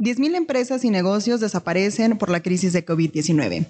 10.000 0.00 0.34
empresas 0.34 0.82
y 0.82 0.90
negocios 0.90 1.40
desaparecen 1.40 2.16
por 2.16 2.30
la 2.30 2.40
crisis 2.40 2.72
de 2.72 2.86
COVID-19. 2.86 3.66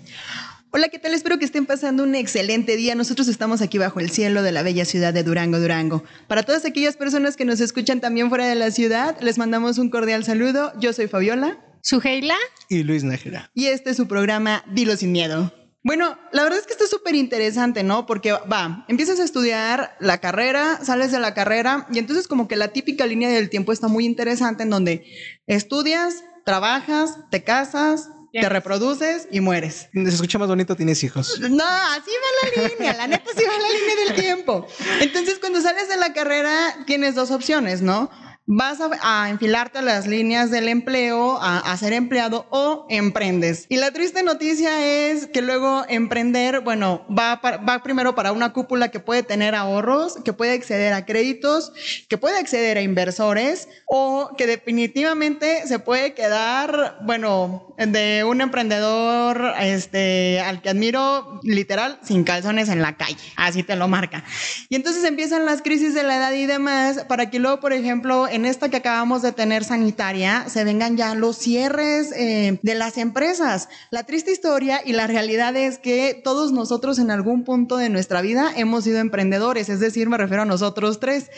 Hola, 0.70 0.88
¿qué 0.88 1.00
tal? 1.00 1.12
Espero 1.12 1.40
que 1.40 1.44
estén 1.44 1.66
pasando 1.66 2.04
un 2.04 2.14
excelente 2.14 2.76
día. 2.76 2.94
Nosotros 2.94 3.26
estamos 3.26 3.60
aquí 3.60 3.78
bajo 3.78 3.98
el 3.98 4.10
cielo 4.10 4.44
de 4.44 4.52
la 4.52 4.62
bella 4.62 4.84
ciudad 4.84 5.12
de 5.12 5.24
Durango, 5.24 5.58
Durango. 5.58 6.04
Para 6.28 6.44
todas 6.44 6.64
aquellas 6.64 6.96
personas 6.96 7.36
que 7.36 7.44
nos 7.44 7.60
escuchan 7.60 8.00
también 8.00 8.28
fuera 8.28 8.46
de 8.46 8.54
la 8.54 8.70
ciudad, 8.70 9.20
les 9.20 9.38
mandamos 9.38 9.78
un 9.78 9.90
cordial 9.90 10.22
saludo. 10.22 10.72
Yo 10.78 10.92
soy 10.92 11.08
Fabiola. 11.08 11.58
Suheila. 11.82 12.36
Y 12.68 12.84
Luis 12.84 13.02
Nájera. 13.02 13.50
Y 13.52 13.66
este 13.66 13.90
es 13.90 13.96
su 13.96 14.06
programa 14.06 14.62
Dilo 14.72 14.96
sin 14.96 15.10
miedo. 15.10 15.52
Bueno, 15.82 16.18
la 16.32 16.42
verdad 16.42 16.58
es 16.58 16.66
que 16.66 16.72
esto 16.72 16.84
es 16.84 16.90
súper 16.90 17.14
interesante, 17.14 17.82
¿no? 17.82 18.04
Porque 18.04 18.32
va, 18.32 18.84
empiezas 18.88 19.18
a 19.18 19.24
estudiar 19.24 19.96
la 19.98 20.18
carrera, 20.18 20.78
sales 20.84 21.10
de 21.10 21.20
la 21.20 21.32
carrera 21.32 21.86
y 21.90 21.98
entonces 21.98 22.28
como 22.28 22.48
que 22.48 22.56
la 22.56 22.68
típica 22.68 23.06
línea 23.06 23.30
del 23.30 23.48
tiempo 23.48 23.72
está 23.72 23.88
muy 23.88 24.04
interesante 24.04 24.64
en 24.64 24.70
donde 24.70 25.06
estudias, 25.46 26.22
trabajas, 26.44 27.16
te 27.30 27.44
casas, 27.44 28.10
te 28.32 28.48
reproduces 28.48 29.26
y 29.30 29.40
mueres. 29.40 29.88
Se 29.92 30.08
escucha 30.08 30.38
más 30.38 30.48
bonito, 30.48 30.76
tienes 30.76 31.02
hijos. 31.02 31.40
No, 31.40 31.64
así 31.64 32.10
va 32.10 32.62
la 32.62 32.68
línea, 32.68 32.92
la 32.94 33.06
neta 33.06 33.30
sí 33.34 33.42
va 33.44 33.52
la 33.58 33.78
línea 33.78 34.04
del 34.06 34.14
tiempo. 34.22 34.66
Entonces 35.00 35.38
cuando 35.38 35.62
sales 35.62 35.88
de 35.88 35.96
la 35.96 36.12
carrera 36.12 36.84
tienes 36.86 37.14
dos 37.14 37.30
opciones, 37.30 37.80
¿no? 37.80 38.10
Vas 38.52 38.78
a, 39.00 39.30
enfilarte 39.30 39.78
a 39.78 39.82
las 39.82 40.08
líneas 40.08 40.50
del 40.50 40.68
empleo, 40.68 41.38
a, 41.40 41.76
ser 41.76 41.92
empleado 41.92 42.46
o 42.50 42.84
emprendes. 42.90 43.66
Y 43.68 43.76
la 43.76 43.92
triste 43.92 44.24
noticia 44.24 44.84
es 44.84 45.28
que 45.28 45.40
luego 45.40 45.84
emprender, 45.88 46.60
bueno, 46.60 47.06
va, 47.08 47.36
va 47.36 47.82
primero 47.84 48.16
para 48.16 48.32
una 48.32 48.52
cúpula 48.52 48.88
que 48.90 48.98
puede 48.98 49.22
tener 49.22 49.54
ahorros, 49.54 50.18
que 50.24 50.32
puede 50.32 50.52
acceder 50.52 50.92
a 50.92 51.06
créditos, 51.06 51.72
que 52.08 52.18
puede 52.18 52.38
acceder 52.38 52.76
a 52.76 52.82
inversores 52.82 53.68
o 53.86 54.32
que 54.36 54.48
definitivamente 54.48 55.68
se 55.68 55.78
puede 55.78 56.14
quedar, 56.14 56.98
bueno, 57.02 57.72
de 57.78 58.24
un 58.24 58.40
emprendedor 58.40 59.54
este, 59.60 60.40
al 60.40 60.60
que 60.60 60.70
admiro 60.70 61.40
literal 61.44 62.00
sin 62.02 62.24
calzones 62.24 62.68
en 62.68 62.82
la 62.82 62.96
calle, 62.96 63.16
así 63.36 63.62
te 63.62 63.76
lo 63.76 63.86
marca. 63.86 64.24
Y 64.68 64.74
entonces 64.74 65.04
empiezan 65.04 65.44
las 65.44 65.62
crisis 65.62 65.94
de 65.94 66.02
la 66.02 66.16
edad 66.16 66.32
y 66.32 66.46
demás 66.46 67.04
para 67.08 67.30
que 67.30 67.38
luego, 67.38 67.60
por 67.60 67.72
ejemplo, 67.72 68.26
en 68.28 68.39
esta 68.44 68.68
que 68.68 68.76
acabamos 68.76 69.22
de 69.22 69.32
tener 69.32 69.64
sanitaria, 69.64 70.48
se 70.48 70.64
vengan 70.64 70.96
ya 70.96 71.14
los 71.14 71.36
cierres 71.36 72.12
eh, 72.12 72.58
de 72.62 72.74
las 72.74 72.98
empresas. 72.98 73.68
La 73.90 74.04
triste 74.04 74.32
historia 74.32 74.80
y 74.84 74.92
la 74.92 75.06
realidad 75.06 75.56
es 75.56 75.78
que 75.78 76.20
todos 76.22 76.52
nosotros 76.52 76.98
en 76.98 77.10
algún 77.10 77.44
punto 77.44 77.76
de 77.76 77.88
nuestra 77.88 78.20
vida 78.20 78.52
hemos 78.56 78.84
sido 78.84 78.98
emprendedores, 78.98 79.68
es 79.68 79.80
decir, 79.80 80.08
me 80.08 80.18
refiero 80.18 80.42
a 80.42 80.46
nosotros 80.46 81.00
tres. 81.00 81.30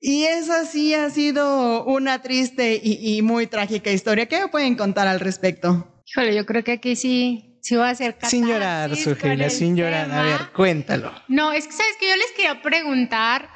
Y 0.00 0.24
esa 0.24 0.64
sí 0.64 0.94
ha 0.94 1.10
sido 1.10 1.84
una 1.84 2.22
triste 2.22 2.80
y, 2.82 3.22
muy 3.22 3.46
trágica 3.46 3.92
historia. 3.92 4.26
¿Qué 4.26 4.40
me 4.40 4.48
pueden 4.48 4.74
contar 4.74 5.06
al 5.06 5.20
respecto? 5.20 6.02
Híjole, 6.06 6.34
yo 6.34 6.44
creo 6.44 6.64
que 6.64 6.72
aquí 6.72 6.96
sí, 6.96 7.56
sí 7.62 7.76
va 7.76 7.88
a 7.88 7.94
ser 7.94 8.16
Sin 8.22 8.48
llorar, 8.48 8.96
Sujela, 8.96 9.48
sin 9.48 9.76
llorar. 9.76 10.10
A 10.10 10.22
ver, 10.22 10.40
cuéntalo. 10.56 11.12
No, 11.28 11.52
es 11.52 11.68
que 11.68 11.72
sabes 11.72 11.92
que 12.00 12.08
yo 12.08 12.16
les 12.16 12.32
quería 12.32 12.60
preguntar 12.62 13.48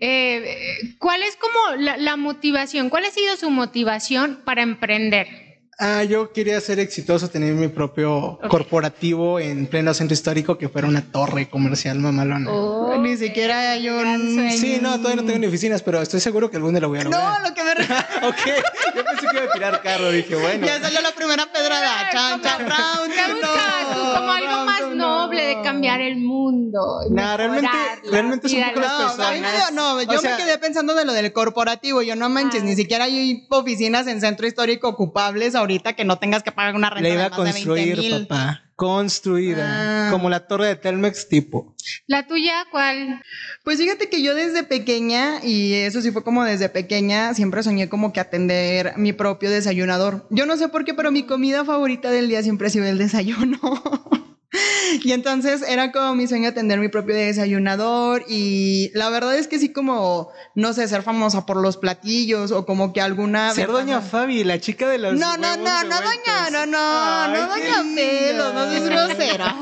eh, 0.00 0.94
¿Cuál 0.98 1.22
es 1.22 1.36
como 1.36 1.76
la, 1.76 2.16
motivación? 2.16 2.90
¿Cuál 2.90 3.04
ha 3.04 3.10
sido 3.10 3.36
su 3.36 3.50
motivación 3.50 4.40
para 4.44 4.62
emprender? 4.62 5.45
Ah, 5.78 6.04
yo 6.04 6.32
quería 6.32 6.58
ser 6.62 6.80
exitoso, 6.80 7.28
tener 7.28 7.52
mi 7.52 7.68
propio 7.68 8.38
corporativo 8.48 9.38
en 9.38 9.66
pleno 9.66 9.92
centro 9.92 10.14
histórico 10.14 10.56
que 10.56 10.70
fuera 10.70 10.88
una 10.88 11.12
torre 11.12 11.50
comercial 11.50 11.98
mamalona. 11.98 12.50
Oh, 12.50 12.96
ni 12.96 13.14
siquiera 13.18 13.72
hay 13.72 13.90
un... 13.90 14.50
Sí, 14.52 14.78
no, 14.80 14.96
todavía 14.96 15.16
no 15.16 15.26
tengo 15.26 15.38
ni 15.38 15.46
oficinas, 15.48 15.82
pero 15.82 16.00
estoy 16.00 16.20
seguro 16.20 16.50
que 16.50 16.56
algún 16.56 16.72
día 16.72 16.80
lo 16.80 16.88
voy 16.88 17.00
a 17.00 17.04
lograr. 17.04 17.42
No, 17.42 17.48
lo 17.48 17.54
que 17.54 17.62
me... 17.62 17.72
ok, 18.26 18.64
yo 18.96 19.04
pensé 19.04 19.26
que 19.30 19.36
iba 19.36 19.44
a 19.44 19.52
tirar 19.52 19.82
carro, 19.82 20.10
dije, 20.10 20.34
bueno. 20.34 20.66
Ya 20.66 20.80
salió 20.80 21.02
la 21.02 21.12
primera 21.12 21.44
pedrada. 21.52 22.10
Chan, 22.10 22.40
chan, 22.40 22.60
round, 22.60 23.12
¿Qué 23.12 23.32
buscabas 23.34 24.18
como 24.18 24.32
algo 24.32 24.64
más 24.64 24.96
noble 24.96 25.44
de 25.44 25.62
cambiar 25.62 26.00
el 26.00 26.16
mundo? 26.16 27.00
No, 27.10 27.36
realmente, 27.36 27.68
realmente 28.10 28.46
es 28.46 28.54
un 28.54 28.64
poco 28.64 28.80
las 28.80 29.14
personas. 29.14 29.72
No, 29.74 30.00
yo 30.00 30.22
me 30.22 30.36
quedé 30.38 30.56
pensando 30.56 30.94
de 30.94 31.04
lo 31.04 31.12
del 31.12 31.34
corporativo. 31.34 32.00
Yo 32.00 32.16
no 32.16 32.30
manches, 32.30 32.62
ni 32.62 32.74
siquiera 32.74 33.04
hay 33.04 33.46
oficinas 33.50 34.06
en 34.06 34.22
centro 34.22 34.46
histórico 34.46 34.88
ocupables 34.88 35.54
ahorita 35.66 35.94
que 35.94 36.04
no 36.04 36.18
tengas 36.18 36.42
que 36.42 36.52
pagar 36.52 36.74
una 36.74 36.90
renta. 36.90 37.08
Le 37.08 37.14
iba 37.14 37.26
a 37.26 37.30
construir, 37.30 38.26
papá. 38.28 38.62
Construida. 38.76 40.08
Ah. 40.08 40.10
Como 40.10 40.28
la 40.28 40.46
torre 40.46 40.66
de 40.66 40.76
Telmex 40.76 41.28
tipo. 41.28 41.74
¿La 42.06 42.26
tuya 42.26 42.66
cuál? 42.70 43.22
Pues 43.64 43.78
fíjate 43.78 44.08
que 44.08 44.22
yo 44.22 44.34
desde 44.34 44.64
pequeña, 44.64 45.42
y 45.42 45.74
eso 45.74 46.00
sí 46.02 46.12
fue 46.12 46.22
como 46.22 46.44
desde 46.44 46.68
pequeña, 46.68 47.34
siempre 47.34 47.62
soñé 47.62 47.88
como 47.88 48.12
que 48.12 48.20
atender 48.20 48.92
mi 48.96 49.12
propio 49.12 49.50
desayunador. 49.50 50.26
Yo 50.30 50.46
no 50.46 50.56
sé 50.56 50.68
por 50.68 50.84
qué, 50.84 50.94
pero 50.94 51.10
mi 51.10 51.24
comida 51.24 51.64
favorita 51.64 52.10
del 52.10 52.28
día 52.28 52.42
siempre 52.42 52.68
ha 52.68 52.70
sido 52.70 52.86
el 52.86 52.98
desayuno. 52.98 53.58
Y 55.02 55.12
entonces 55.12 55.62
era 55.66 55.92
como 55.92 56.14
mi 56.14 56.26
sueño 56.26 56.52
tener 56.52 56.78
mi 56.78 56.88
propio 56.88 57.14
desayunador 57.14 58.24
y 58.28 58.90
la 58.94 59.10
verdad 59.10 59.36
es 59.36 59.48
que 59.48 59.58
sí 59.58 59.72
como, 59.72 60.30
no 60.54 60.72
sé, 60.72 60.88
ser 60.88 61.02
famosa 61.02 61.46
por 61.46 61.56
los 61.58 61.76
platillos 61.76 62.50
o 62.52 62.66
como 62.66 62.92
que 62.92 63.00
alguna... 63.00 63.52
Ser 63.52 63.68
doña 63.68 64.00
Fabi, 64.00 64.44
la 64.44 64.60
chica 64.60 64.88
de 64.88 64.98
los... 64.98 65.14
No, 65.14 65.36
no, 65.36 65.56
no, 65.56 65.84
no, 65.84 65.96
doña, 66.00 66.50
no, 66.50 66.66
no, 66.66 67.28
no, 67.28 67.48
doña 67.48 67.84
Pelo, 67.94 68.52
no 68.52 68.64
es 68.64 68.88
grosera. 68.88 69.56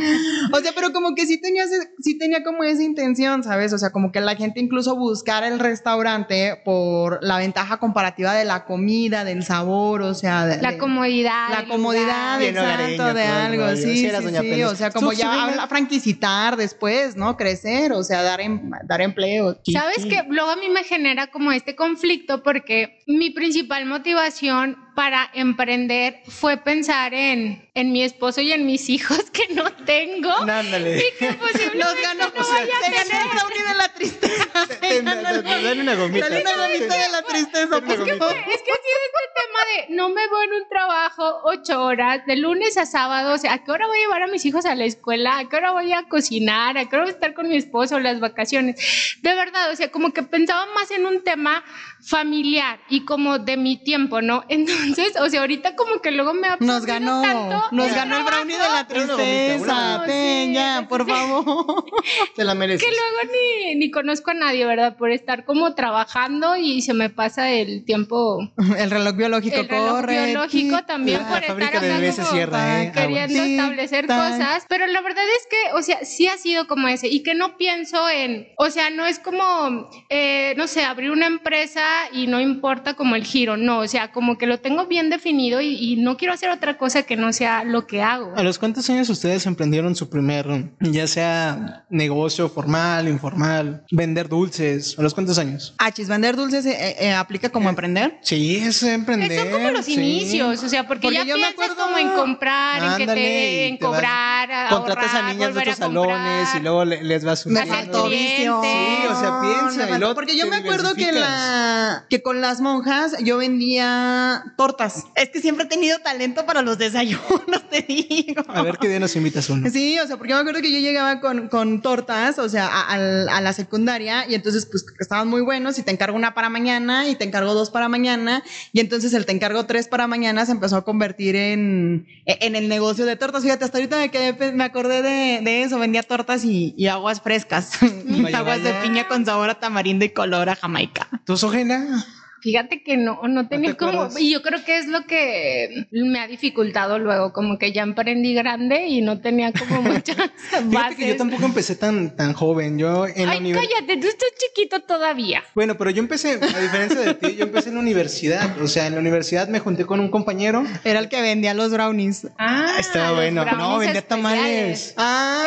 o 0.52 0.60
sea, 0.60 0.72
pero 0.74 0.92
como 0.92 1.14
que 1.14 1.26
sí 1.26 1.40
tenía, 1.40 1.64
sí 2.00 2.18
tenía 2.18 2.42
como 2.42 2.64
esa 2.64 2.82
intención, 2.82 3.42
¿sabes? 3.42 3.72
O 3.72 3.78
sea, 3.78 3.90
como 3.90 4.12
que 4.12 4.20
la 4.20 4.36
gente 4.36 4.60
incluso 4.60 4.96
buscara 4.96 5.48
el 5.48 5.58
restaurante 5.58 6.60
por 6.64 7.22
la 7.22 7.38
ventaja 7.38 7.78
comparativa 7.78 8.34
de 8.34 8.44
la 8.44 8.64
comida, 8.64 9.24
del 9.24 9.42
sabor, 9.42 10.02
o 10.02 10.14
sea... 10.14 10.46
la 10.46 10.78
comodidad. 10.78 11.50
La 11.50 11.66
comodidad, 11.66 12.40
exacto, 12.42 13.14
de 13.14 13.22
algo, 13.22 13.76
sí, 13.76 14.08
sí, 14.08 14.10
sí, 14.10 14.62
o 14.62 14.74
sea, 14.74 14.90
como 14.90 15.12
ya 15.12 15.66
franquicitar 15.68 16.56
después, 16.56 17.16
¿no? 17.16 17.36
Crecer, 17.36 17.92
o 17.92 18.02
sea, 18.02 18.22
dar, 18.22 18.40
em, 18.40 18.70
dar 18.84 19.00
empleo. 19.00 19.58
¿Sabes 19.64 20.06
que 20.06 20.20
Luego 20.28 20.50
a 20.50 20.56
mí 20.56 20.68
me 20.68 20.84
genera 20.84 21.26
como 21.28 21.52
este 21.52 21.74
conflicto 21.76 22.42
porque 22.42 22.98
mi 23.06 23.30
principal 23.30 23.86
motivación 23.86 24.76
para 25.00 25.30
emprender 25.32 26.20
fue 26.28 26.58
pensar 26.58 27.14
en, 27.14 27.70
en 27.72 27.90
mi 27.90 28.02
esposo 28.02 28.42
y 28.42 28.52
en 28.52 28.66
mis 28.66 28.90
hijos 28.90 29.30
que 29.30 29.48
no 29.54 29.72
tengo. 29.86 30.30
Ándale. 30.30 30.98
Y 30.98 31.18
que 31.18 31.32
posiblemente 31.32 31.78
Los 31.78 32.02
ganó, 32.02 32.24
no 32.24 32.46
vaya 32.46 32.74
a 32.76 32.90
tener. 32.92 33.22
de 33.66 33.74
la 33.78 33.94
tristeza. 33.94 34.46
Dale 35.42 35.80
una 35.80 35.94
gomita. 35.94 36.28
Dale 36.28 36.42
una 36.42 36.54
gomita 36.54 36.98
de 36.98 37.08
la 37.12 37.22
tristeza. 37.22 37.76
Es 37.78 37.82
que, 37.82 37.92
es 37.92 38.02
que 38.04 38.12
ha 38.12 38.80
sido 38.84 38.98
este 39.06 39.30
tema 39.36 39.88
de 39.88 39.94
no 39.94 40.10
me 40.10 40.28
voy 40.28 40.44
en 40.44 40.52
un 40.52 40.68
trabajo 40.68 41.40
ocho 41.44 41.82
horas, 41.82 42.26
de 42.26 42.36
lunes 42.36 42.76
a 42.76 42.84
sábado, 42.84 43.32
o 43.32 43.38
sea, 43.38 43.54
¿a 43.54 43.64
qué 43.64 43.72
hora 43.72 43.86
voy 43.86 43.98
a 43.98 44.02
llevar 44.02 44.22
a 44.22 44.26
mis 44.26 44.44
hijos 44.44 44.66
a 44.66 44.74
la 44.74 44.84
escuela? 44.84 45.38
¿A 45.38 45.48
qué 45.48 45.56
hora 45.56 45.72
voy 45.72 45.92
a 45.94 46.08
cocinar? 46.08 46.76
¿A 46.76 46.88
qué 46.88 46.96
hora 46.96 47.04
voy 47.04 47.12
a 47.12 47.14
estar 47.14 47.32
con 47.32 47.48
mi 47.48 47.56
esposo 47.56 47.98
las 48.00 48.20
vacaciones? 48.20 48.76
De 49.22 49.34
verdad, 49.34 49.70
o 49.70 49.76
sea, 49.76 49.90
como 49.90 50.12
que 50.12 50.22
pensaba 50.22 50.66
más 50.74 50.90
en 50.90 51.06
un 51.06 51.24
tema 51.24 51.64
familiar 52.02 52.80
y 52.88 53.04
como 53.04 53.38
de 53.38 53.56
mi 53.56 53.76
tiempo, 53.82 54.22
¿no? 54.22 54.44
Entonces, 54.48 55.14
o 55.20 55.28
sea, 55.28 55.40
ahorita 55.40 55.76
como 55.76 56.00
que 56.00 56.10
luego 56.10 56.34
me 56.34 56.48
ha 56.48 56.56
Nos 56.60 56.86
ganó, 56.86 57.22
tanto 57.22 57.62
nos 57.72 57.94
ganó 57.94 58.18
el 58.18 58.24
brownie 58.24 58.56
de 58.56 58.68
la 58.68 58.86
tristeza, 58.86 60.02
Peña, 60.06 60.88
por 60.88 61.06
favor. 61.06 61.84
Se 62.36 62.44
la 62.44 62.54
mereces. 62.54 62.86
Que 62.86 62.90
luego 62.90 63.34
ni, 63.34 63.74
ni 63.76 63.90
conozco 63.90 64.30
a 64.30 64.34
nadie, 64.34 64.64
¿verdad? 64.64 64.96
Por 64.96 65.10
estar 65.10 65.44
como 65.44 65.74
trabajando 65.74 66.56
y 66.56 66.82
se 66.82 66.94
me 66.94 67.10
pasa 67.10 67.50
el 67.50 67.84
tiempo. 67.84 68.40
El 68.78 68.90
reloj 68.90 69.14
biológico 69.16 69.56
el 69.56 69.68
reloj 69.68 70.06
biológico 70.06 70.84
también 70.84 71.20
por 71.26 71.42
estar 71.42 71.84
¿eh? 71.84 72.92
queriendo 72.94 73.42
establecer 73.42 74.06
cosas, 74.06 74.64
pero 74.68 74.86
la 74.86 75.00
verdad 75.00 75.24
es 75.38 75.46
que, 75.48 75.74
o 75.74 75.82
sea, 75.82 76.04
sí 76.04 76.26
ha 76.28 76.36
sido 76.36 76.66
como 76.66 76.88
ese 76.88 77.08
y 77.08 77.22
que 77.22 77.34
no 77.34 77.56
pienso 77.56 78.08
en, 78.08 78.48
o 78.56 78.70
sea, 78.70 78.90
no 78.90 79.06
es 79.06 79.18
como, 79.18 79.88
eh, 80.08 80.54
no 80.56 80.66
sé, 80.66 80.84
abrir 80.84 81.10
una 81.10 81.26
empresa 81.26 81.89
y 82.12 82.26
no 82.26 82.40
importa 82.40 82.94
como 82.94 83.14
el 83.16 83.24
giro, 83.24 83.56
no, 83.56 83.78
o 83.80 83.88
sea, 83.88 84.12
como 84.12 84.36
que 84.38 84.46
lo 84.46 84.58
tengo 84.60 84.86
bien 84.86 85.10
definido 85.10 85.60
y, 85.60 85.96
no 85.96 86.16
quiero 86.16 86.32
hacer 86.34 86.50
otra 86.50 86.76
cosa 86.78 87.02
que 87.02 87.16
no 87.16 87.32
sea 87.32 87.64
lo 87.64 87.86
que 87.86 88.02
hago. 88.02 88.32
¿A 88.36 88.42
los 88.42 88.58
cuántos 88.58 88.88
años 88.90 89.08
ustedes 89.10 89.44
emprendieron 89.46 89.94
su 89.96 90.08
primer, 90.08 90.70
ya 90.80 91.06
sea 91.06 91.84
negocio 91.90 92.48
formal, 92.48 93.08
informal, 93.08 93.84
vender 93.90 94.28
dulces? 94.28 94.96
¿A 94.98 95.02
los 95.02 95.14
cuántos 95.14 95.38
años? 95.38 95.74
Ah, 95.78 95.90
chis, 95.92 96.08
vender 96.08 96.36
dulces 96.36 96.64
eh, 96.66 96.96
eh, 96.98 97.12
aplica 97.12 97.48
como 97.50 97.68
emprender. 97.68 98.18
Sí, 98.22 98.56
es 98.56 98.82
emprender. 98.82 99.38
son 99.40 99.50
como 99.50 99.70
los 99.70 99.84
Sí. 99.84 99.94
inicios, 99.94 100.62
o 100.62 100.68
sea, 100.68 100.86
porque, 100.86 101.02
Porque 101.08 101.16
ya 101.18 101.24
yo 101.24 101.34
me 101.36 101.42
piensas 101.42 101.52
acuerdo- 101.70 101.84
como 101.84 101.98
en 101.98 102.08
comprar, 102.10 102.82
en 102.82 102.96
que 103.06 103.06
te, 103.12 103.66
en 103.68 103.78
te 103.78 103.84
vas- 103.84 103.94
cobrar, 103.94 104.52
a 104.52 104.68
Contratas 104.70 105.12
a 105.12 105.16
ahorrar, 105.18 105.34
niñas 105.34 105.54
de 105.54 105.60
otros 105.60 105.80
a 105.80 105.84
comprar. 105.84 106.06
salones 106.06 106.48
y 106.54 106.60
luego 106.60 106.84
le- 106.84 107.02
les 107.04 107.24
vas 107.24 107.42
clientes. 107.44 107.68
visión. 108.10 108.62
Sí, 108.62 109.06
o 109.10 109.20
sea, 109.20 109.40
piensa, 109.40 110.14
porque 110.14 110.36
yo 110.36 110.46
me 110.48 110.56
acuerdo 110.56 110.94
que, 110.94 111.00
diversificas. 111.06 111.30
La, 111.80 112.06
que 112.08 112.22
con 112.22 112.40
las 112.40 112.60
monjas 112.60 113.14
yo 113.22 113.38
vendía 113.38 114.44
tortas. 114.56 115.04
Es 115.14 115.30
que 115.30 115.40
siempre 115.40 115.64
he 115.64 115.68
tenido 115.68 115.98
talento 116.00 116.44
para 116.46 116.62
los 116.62 116.78
desayunos, 116.78 117.62
te 117.70 117.82
digo. 117.82 118.42
A 118.48 118.62
ver 118.62 118.78
qué 118.78 118.88
día 118.88 119.00
nos 119.00 119.14
invitas 119.16 119.48
uno. 119.50 119.68
Sí, 119.70 119.98
o 119.98 120.06
sea, 120.06 120.16
porque 120.16 120.30
yo 120.30 120.36
me 120.36 120.42
acuerdo 120.42 120.60
que 120.60 120.72
yo 120.72 120.78
llegaba 120.78 121.20
con, 121.20 121.48
con 121.48 121.82
tortas, 121.82 122.38
o 122.38 122.48
sea, 122.48 122.66
a, 122.66 122.82
al- 122.92 123.28
a 123.28 123.40
la 123.40 123.52
secundaria, 123.52 124.26
y 124.28 124.34
entonces, 124.34 124.66
pues, 124.66 124.84
estaban 124.98 125.28
muy 125.28 125.42
buenos, 125.42 125.78
y 125.78 125.82
te 125.82 125.90
encargo 125.90 126.16
una 126.16 126.34
para 126.34 126.48
mañana, 126.48 127.08
y 127.08 127.14
te 127.16 127.24
encargo 127.24 127.54
dos 127.54 127.70
para 127.70 127.88
mañana, 127.88 128.42
y 128.72 128.80
entonces 128.80 129.12
el 129.14 129.26
te 129.26 129.32
encargo 129.32 129.66
tres 129.66 129.88
para 129.88 130.06
mañana 130.06 130.46
se 130.46 130.52
empezó 130.52 130.76
a 130.76 130.84
convertir 130.84 131.36
en, 131.36 132.06
en 132.26 132.56
el 132.56 132.68
negocio 132.68 133.06
de 133.06 133.16
tortas. 133.16 133.42
Fíjate, 133.42 133.64
hasta 133.64 133.78
ahorita 133.78 133.96
me, 133.98 134.10
quedé, 134.10 134.52
me 134.52 134.64
acordé 134.64 135.02
de, 135.02 135.40
de 135.42 135.62
eso, 135.62 135.78
vendía 135.78 136.02
tortas 136.02 136.44
y, 136.44 136.74
y 136.76 136.86
aguas 136.88 137.20
frescas, 137.20 137.72
Vaya, 138.06 138.38
aguas 138.38 138.62
de 138.62 138.70
vaya. 138.72 138.82
piña 138.82 139.08
con 139.08 139.24
sabor 139.24 139.50
a 139.50 139.58
tamarindo 139.60 140.04
y 140.04 140.10
color 140.10 140.48
a 140.48 140.56
jamaica. 140.56 141.08
¿Tú, 141.24 141.36
now. 141.70 142.02
Fíjate 142.42 142.82
que 142.82 142.96
no, 142.96 143.20
no 143.28 143.48
tenía 143.48 143.72
te 143.72 143.76
como, 143.76 144.08
y 144.18 144.32
yo 144.32 144.42
creo 144.42 144.64
que 144.64 144.78
es 144.78 144.86
lo 144.86 145.06
que 145.06 145.86
me 145.90 146.20
ha 146.20 146.26
dificultado 146.26 146.98
luego, 146.98 147.32
como 147.32 147.58
que 147.58 147.72
ya 147.72 147.82
emprendí 147.82 148.34
grande 148.34 148.86
y 148.86 149.00
no 149.00 149.20
tenía 149.20 149.52
como 149.52 149.82
muchas 149.82 150.16
Fíjate 150.16 150.66
bases. 150.74 150.96
que 150.96 151.08
yo 151.08 151.16
tampoco 151.16 151.44
empecé 151.44 151.76
tan, 151.76 152.16
tan 152.16 152.32
joven. 152.32 152.78
Yo 152.78 153.06
en 153.06 153.26
la 153.26 153.32
Ay, 153.32 153.52
cállate, 153.52 153.96
tú 154.00 154.06
estás 154.06 154.28
chiquito 154.38 154.80
todavía. 154.80 155.42
Bueno, 155.54 155.76
pero 155.76 155.90
yo 155.90 156.00
empecé, 156.00 156.32
a 156.32 156.60
diferencia 156.60 157.00
de 157.00 157.14
ti, 157.14 157.36
yo 157.36 157.44
empecé 157.44 157.68
en 157.68 157.76
la 157.76 157.80
universidad. 157.80 158.60
O 158.60 158.68
sea, 158.68 158.86
en 158.86 158.94
la 158.94 159.00
universidad 159.00 159.48
me 159.48 159.58
junté 159.58 159.84
con 159.84 160.00
un 160.00 160.10
compañero. 160.10 160.64
Era 160.84 160.98
el 161.00 161.08
que 161.08 161.20
vendía 161.20 161.54
los 161.54 161.70
brownies. 161.72 162.28
Ah, 162.38 162.76
Estaba 162.78 163.12
bueno. 163.12 163.44
No, 163.44 163.78
vendía 163.78 164.06
tamales. 164.06 164.94
Ah, 164.96 165.44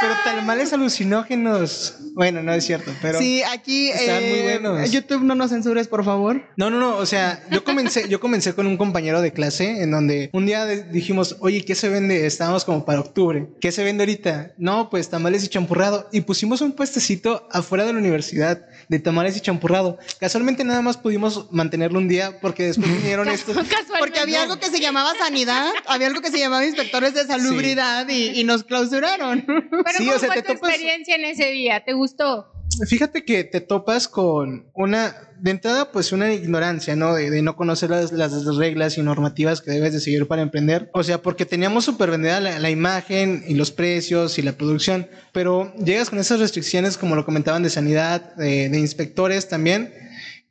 Pero 0.00 0.14
tamales 0.24 0.72
alucinógenos. 0.72 1.96
Bueno, 2.14 2.42
no 2.42 2.52
es 2.52 2.64
cierto, 2.64 2.92
pero. 3.00 3.18
sí, 3.18 3.42
aquí 3.42 3.90
estaban 3.90 4.22
muy 4.22 4.38
eh, 4.38 4.58
buenos. 4.60 4.90
YouTube 4.90 5.22
no 5.22 5.34
nos 5.34 5.50
censures, 5.50 5.86
por 5.88 6.04
favor. 6.04 6.27
No, 6.56 6.70
no, 6.70 6.78
no. 6.78 6.96
O 6.96 7.06
sea, 7.06 7.42
yo 7.50 7.64
comencé, 7.64 8.08
yo 8.08 8.20
comencé 8.20 8.54
con 8.54 8.66
un 8.66 8.76
compañero 8.76 9.20
de 9.20 9.32
clase 9.32 9.82
en 9.82 9.90
donde 9.90 10.30
un 10.32 10.46
día 10.46 10.66
dijimos, 10.66 11.36
oye, 11.40 11.64
¿qué 11.64 11.74
se 11.74 11.88
vende? 11.88 12.26
Estábamos 12.26 12.64
como 12.64 12.84
para 12.84 13.00
octubre. 13.00 13.48
¿Qué 13.60 13.72
se 13.72 13.84
vende 13.84 14.02
ahorita? 14.02 14.52
No, 14.58 14.90
pues 14.90 15.08
tamales 15.10 15.44
y 15.44 15.48
champurrado. 15.48 16.08
Y 16.12 16.22
pusimos 16.22 16.60
un 16.60 16.72
puestecito 16.72 17.46
afuera 17.50 17.84
de 17.84 17.92
la 17.92 17.98
universidad 17.98 18.66
de 18.88 18.98
tamales 18.98 19.36
y 19.36 19.40
champurrado. 19.40 19.98
Casualmente 20.20 20.64
nada 20.64 20.82
más 20.82 20.96
pudimos 20.96 21.46
mantenerlo 21.52 21.98
un 21.98 22.08
día 22.08 22.38
porque 22.40 22.64
después 22.64 22.90
vinieron 23.02 23.28
estos. 23.28 23.56
Porque 23.98 24.18
había 24.20 24.42
algo 24.42 24.58
que 24.58 24.66
se 24.66 24.80
llamaba 24.80 25.12
sanidad, 25.18 25.70
había 25.86 26.06
algo 26.08 26.20
que 26.20 26.30
se 26.30 26.38
llamaba 26.38 26.64
inspectores 26.64 27.14
de 27.14 27.24
salubridad 27.26 28.08
y, 28.08 28.40
y 28.40 28.44
nos 28.44 28.64
clausuraron. 28.64 29.44
Pero 29.46 29.82
Sí, 29.98 30.04
¿cómo 30.04 30.16
o 30.16 30.18
sea, 30.18 30.28
fue 30.32 30.42
te 30.42 30.54
tu 30.54 30.54
topas- 30.54 30.68
experiencia 30.70 31.14
en 31.16 31.24
ese 31.24 31.50
día? 31.50 31.84
¿Te 31.84 31.92
gustó? 31.92 32.52
Fíjate 32.86 33.24
que 33.24 33.44
te 33.44 33.60
topas 33.60 34.08
con 34.08 34.70
una, 34.74 35.14
de 35.40 35.50
entrada, 35.50 35.90
pues 35.92 36.12
una 36.12 36.32
ignorancia, 36.32 36.96
¿no? 36.96 37.14
De, 37.14 37.30
de 37.30 37.42
no 37.42 37.56
conocer 37.56 37.90
las, 37.90 38.12
las 38.12 38.56
reglas 38.56 38.98
y 38.98 39.02
normativas 39.02 39.60
que 39.60 39.70
debes 39.70 39.92
de 39.92 40.00
seguir 40.00 40.26
para 40.26 40.42
emprender. 40.42 40.90
O 40.94 41.02
sea, 41.02 41.22
porque 41.22 41.46
teníamos 41.46 41.84
súper 41.84 42.10
vendida 42.10 42.40
la, 42.40 42.58
la 42.58 42.70
imagen 42.70 43.44
y 43.46 43.54
los 43.54 43.70
precios 43.70 44.38
y 44.38 44.42
la 44.42 44.52
producción, 44.52 45.08
pero 45.32 45.74
llegas 45.76 46.10
con 46.10 46.18
esas 46.18 46.40
restricciones, 46.40 46.96
como 46.96 47.16
lo 47.16 47.24
comentaban, 47.24 47.62
de 47.62 47.70
sanidad, 47.70 48.34
de, 48.36 48.68
de 48.68 48.78
inspectores 48.78 49.48
también, 49.48 49.92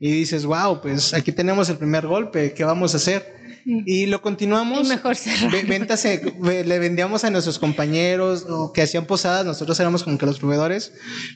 y 0.00 0.12
dices, 0.12 0.44
wow, 0.44 0.80
pues 0.80 1.14
aquí 1.14 1.32
tenemos 1.32 1.68
el 1.68 1.76
primer 1.76 2.06
golpe, 2.06 2.52
¿qué 2.52 2.64
vamos 2.64 2.94
a 2.94 2.98
hacer? 2.98 3.37
Y 3.64 4.06
lo 4.06 4.22
continuamos. 4.22 4.86
Y 4.86 4.88
mejor 4.88 5.16
ventas, 5.66 6.04
eh, 6.04 6.34
le 6.42 6.78
vendíamos 6.78 7.24
a 7.24 7.30
nuestros 7.30 7.58
compañeros 7.58 8.46
o 8.48 8.72
que 8.72 8.82
hacían 8.82 9.06
posadas, 9.06 9.44
nosotros 9.44 9.78
éramos 9.80 10.04
como 10.04 10.18
que 10.18 10.26
los 10.26 10.38
proveedores, 10.38 10.92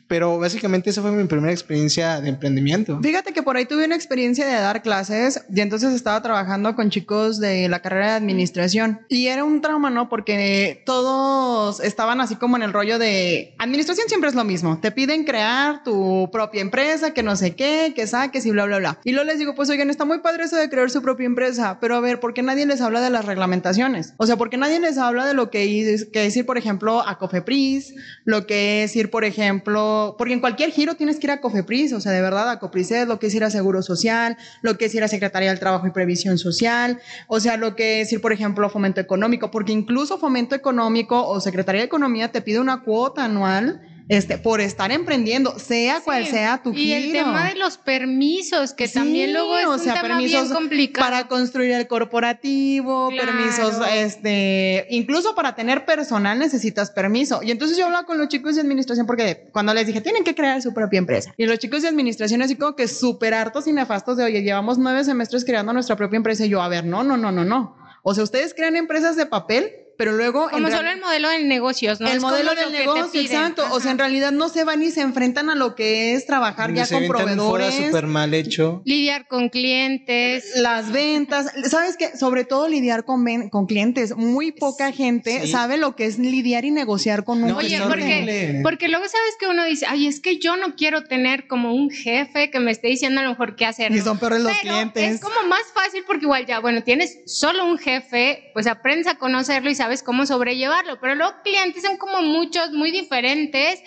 pero 0.09 0.38
básicamente 0.38 0.91
esa 0.91 1.03
fue 1.03 1.12
mi 1.12 1.25
primera 1.25 1.53
experiencia 1.53 2.20
de 2.20 2.29
emprendimiento. 2.29 3.00
Fíjate 3.03 3.32
que 3.32 3.43
por 3.43 3.56
ahí 3.56 3.67
tuve 3.67 3.85
una 3.85 3.94
experiencia 3.94 4.47
de 4.47 4.55
dar 4.55 4.82
clases 4.82 5.44
y 5.55 5.61
entonces 5.61 5.93
estaba 5.93 6.23
trabajando 6.23 6.75
con 6.75 6.91
chicos 6.91 7.38
de 7.38 7.69
la 7.69 7.81
carrera 7.81 8.11
de 8.11 8.17
administración 8.17 9.00
y 9.09 9.26
era 9.26 9.44
un 9.44 9.61
trauma, 9.61 9.91
¿no? 9.91 10.09
Porque 10.09 10.82
todos 10.87 11.81
estaban 11.81 12.20
así 12.20 12.37
como 12.37 12.56
en 12.56 12.62
el 12.62 12.73
rollo 12.73 12.99
de 12.99 13.55
administración 13.59 14.09
siempre 14.09 14.29
es 14.29 14.35
lo 14.35 14.44
mismo, 14.44 14.79
te 14.81 14.91
piden 14.91 15.25
crear 15.25 15.82
tu 15.85 16.29
propia 16.32 16.61
empresa, 16.61 17.12
que 17.14 17.23
no 17.23 17.37
sé 17.37 17.55
qué, 17.55 17.93
que 17.94 18.06
saques 18.06 18.47
y 18.47 18.50
bla, 18.50 18.64
bla, 18.67 18.79
bla. 18.79 19.00
Y 19.05 19.12
luego 19.12 19.26
les 19.26 19.38
digo, 19.38 19.55
pues 19.55 19.70
oigan, 19.70 19.91
está 19.91 20.05
muy 20.05 20.19
padre 20.20 20.44
eso 20.44 20.56
de 20.56 20.69
crear 20.69 20.91
su 20.91 21.03
propia 21.03 21.26
empresa, 21.26 21.79
pero 21.81 21.97
a 21.97 22.00
ver, 22.02 22.20
¿por 22.20 22.34
qué 22.34 22.43
nadie 22.43 22.66
les 22.66 22.81
habla 22.82 23.00
de 23.00 23.08
las 23.08 23.25
reglamentaciones? 23.25 24.14
O 24.19 24.26
sea, 24.26 24.37
¿por 24.37 24.50
qué 24.50 24.58
nadie 24.58 24.78
les 24.81 24.99
habla 24.99 25.25
de 25.25 25.32
lo 25.32 25.50
que 25.50 25.94
es, 25.94 26.04
que 26.06 26.26
ir, 26.26 26.46
por 26.46 26.58
ejemplo, 26.58 27.00
a 27.06 27.16
Cofepris, 27.19 27.94
lo 28.25 28.46
que 28.46 28.84
es 28.84 28.94
ir, 28.94 29.10
por 29.10 29.25
ejemplo, 29.25 30.16
porque 30.19 30.34
en 30.34 30.40
cualquier 30.40 30.70
giro 30.70 30.94
tienes 30.94 31.19
que 31.19 31.28
ir 31.28 31.31
a 31.31 31.40
Cofepris, 31.40 31.93
o 31.94 32.00
sea, 32.00 32.12
de 32.12 32.20
verdad 32.20 32.50
a 32.50 32.58
Coprices, 32.58 33.08
lo 33.08 33.19
que 33.19 33.28
es 33.28 33.34
ir 33.34 33.44
a 33.44 33.50
Seguro 33.50 33.82
Social, 33.82 34.37
lo 34.60 34.76
que 34.76 34.87
es 34.87 34.94
ir 34.94 35.02
a 35.02 35.08
Secretaría 35.08 35.50
del 35.50 35.60
Trabajo 35.60 35.87
y 35.87 35.90
Previsión 35.90 36.37
Social, 36.38 37.00
o 37.28 37.40
sea, 37.40 37.56
lo 37.56 37.75
que 37.76 38.02
es 38.02 38.12
ir, 38.12 38.20
por 38.20 38.32
ejemplo, 38.32 38.66
a 38.66 38.70
Fomento 38.70 39.00
Económico, 39.00 39.50
porque 39.50 39.72
incluso 39.72 40.19
Fomento 40.19 40.54
Económico 40.54 41.26
o 41.26 41.40
Secretaría 41.40 41.81
de 41.81 41.87
Economía 41.87 42.32
te 42.32 42.43
pide 42.43 42.60
una 42.60 42.82
cuota 42.82 43.25
anual 43.25 43.81
este, 44.08 44.38
por 44.38 44.60
estar 44.60 44.90
emprendiendo, 44.93 45.58
sea 45.58 46.00
cual 46.00 46.26
sea 46.26 46.62
tu 46.62 46.72
Y 46.72 46.76
giro. 46.76 46.96
el 46.99 47.12
tema 47.12 47.49
de 47.49 47.54
los 47.56 47.78
permisos, 47.78 48.75
que 48.75 48.88
Sí, 48.88 48.94
también 48.94 49.32
luego 49.32 49.56
es 49.58 49.66
o 49.66 49.72
un 49.72 49.78
sea, 49.78 49.94
tema 49.94 50.08
permisos 50.08 50.43
bien 50.44 50.52
complicado. 50.54 51.06
para 51.08 51.28
construir 51.28 51.72
el 51.72 51.87
corporativo, 51.87 53.08
Claro. 53.10 53.32
permisos, 53.32 53.76
este, 53.94 54.87
incluso 54.90 55.34
para 55.34 55.54
tener 55.54 55.84
personal 55.84 56.38
necesitas 56.38 56.90
permiso. 56.90 57.40
Y 57.43 57.50
entonces 57.50 57.76
yo 57.76 57.87
hablaba 57.87 58.06
con 58.06 58.19
los 58.19 58.28
chicos 58.28 58.54
de 58.54 58.60
administración 58.60 59.06
porque 59.06 59.49
cuando 59.52 59.72
les 59.75 59.87
dije, 59.87 60.00
tienen 60.00 60.25
que 60.25 60.34
crear 60.34 60.60
su 60.62 60.72
propia 60.75 60.99
empresa. 60.99 61.32
Y 61.37 61.46
los 61.46 61.58
chicos 61.58 61.82
de 61.82 61.88
administración 61.88 62.43
así 62.43 62.56
como 62.56 62.76
que 62.76 62.88
súper 62.88 63.34
hartos 63.34 63.66
y 63.66 63.72
nefastos 63.72 64.16
de, 64.16 64.25
oye, 64.25 64.43
llevamos 64.43 64.78
nueve 64.78 65.04
semestres 65.04 65.44
creando 65.44 65.72
nuestra 65.72 65.96
propia 65.96 66.16
empresa. 66.16 66.44
Y 66.44 66.49
yo, 66.49 66.62
a 66.62 66.69
ver, 66.69 66.84
no, 66.84 67.02
no, 67.02 67.16
no, 67.16 67.31
no, 67.32 67.44
no. 67.44 67.76
O 68.02 68.14
sea, 68.14 68.25
ustedes 68.25 68.52
crean 68.54 68.75
empresas 68.76 69.14
de 69.16 69.26
papel, 69.26 69.70
pero 70.02 70.16
luego... 70.16 70.49
Como 70.50 70.69
solo 70.69 70.90
el 70.90 71.00
modelo 71.00 71.28
de 71.28 71.44
negocios, 71.44 72.00
¿no? 72.00 72.08
el 72.08 72.16
Es 72.16 72.22
modelo 72.22 72.54
lo 72.54 72.60
del 72.60 72.72
negocio, 72.72 73.20
exacto. 73.20 73.64
O 73.70 73.78
sea, 73.78 73.93
en 73.93 73.99
realidad 73.99 74.32
no 74.32 74.49
se 74.49 74.64
van 74.64 74.82
y 74.82 74.90
se 74.90 75.00
enfrentan 75.00 75.49
a 75.49 75.54
lo 75.54 75.76
que 75.76 76.14
es 76.14 76.26
trabajar 76.26 76.75
ya 76.75 76.87
se 76.87 76.96
con 76.96 77.06
proveedores 77.06 77.72
súper 77.72 78.08
mal 78.08 78.34
hecho. 78.34 78.82
Lidiar 78.84 79.28
con 79.28 79.49
clientes. 79.49 80.56
las 80.56 80.90
ventas, 80.90 81.52
sabes 81.70 81.96
que 81.96 82.16
sobre 82.16 82.44
todo 82.44 82.66
lidiar 82.69 83.04
con, 83.04 83.22
ven- 83.22 83.49
con 83.49 83.66
clientes, 83.66 84.16
muy 84.16 84.50
poca 84.50 84.90
gente 84.90 85.43
Sí. 85.43 85.52
sabe 85.52 85.76
lo 85.76 85.94
que 85.94 86.06
es 86.06 86.19
lidiar 86.19 86.64
y 86.64 86.72
negociar 86.72 87.22
con 87.25 87.40
un 87.43 87.50
No, 87.50 87.58
Oye, 87.58 87.81
porque, 87.87 88.60
porque 88.64 88.88
luego 88.88 89.04
sabes 89.06 89.37
que 89.38 89.46
uno 89.46 89.64
dice, 89.64 89.87
ay, 89.88 90.08
es 90.08 90.19
que 90.20 90.38
yo 90.38 90.56
no 90.56 90.75
quiero 90.75 91.04
tener 91.04 91.46
como 91.46 91.75
un 91.75 91.90
jefe 91.90 92.50
que 92.50 92.58
me 92.58 92.72
esté 92.72 92.88
diciendo 92.88 93.20
a 93.20 93.25
lo 93.25 93.31
mejor 93.31 93.54
qué 93.54 93.66
hacer. 93.66 93.93
Y 93.93 93.99
¿no? 93.99 94.04
son 94.04 94.19
peores 94.19 94.40
los 94.40 94.50
Pero 94.62 94.75
clientes. 94.75 95.14
Es 95.14 95.20
como 95.20 95.46
más 95.49 95.62
fácil 95.72 96.02
porque 96.08 96.25
igual 96.25 96.44
ya, 96.44 96.58
bueno, 96.58 96.82
tienes 96.82 97.20
solo 97.26 97.66
un 97.66 97.78
jefe, 97.78 98.50
pues 98.52 98.66
aprendes 98.66 99.06
a 99.06 99.14
conocerlo 99.16 99.70
y 99.70 99.75
sabes 99.75 99.91
cómo 100.02 100.24
sobrellevarlo. 100.24 100.98
Pero 101.00 101.14
luego 101.16 101.32
clientes 101.42 101.82
son 101.82 101.96
como 101.98 102.22
muchos, 102.22 102.70
muy 102.72 102.90
diferentes 102.92 103.80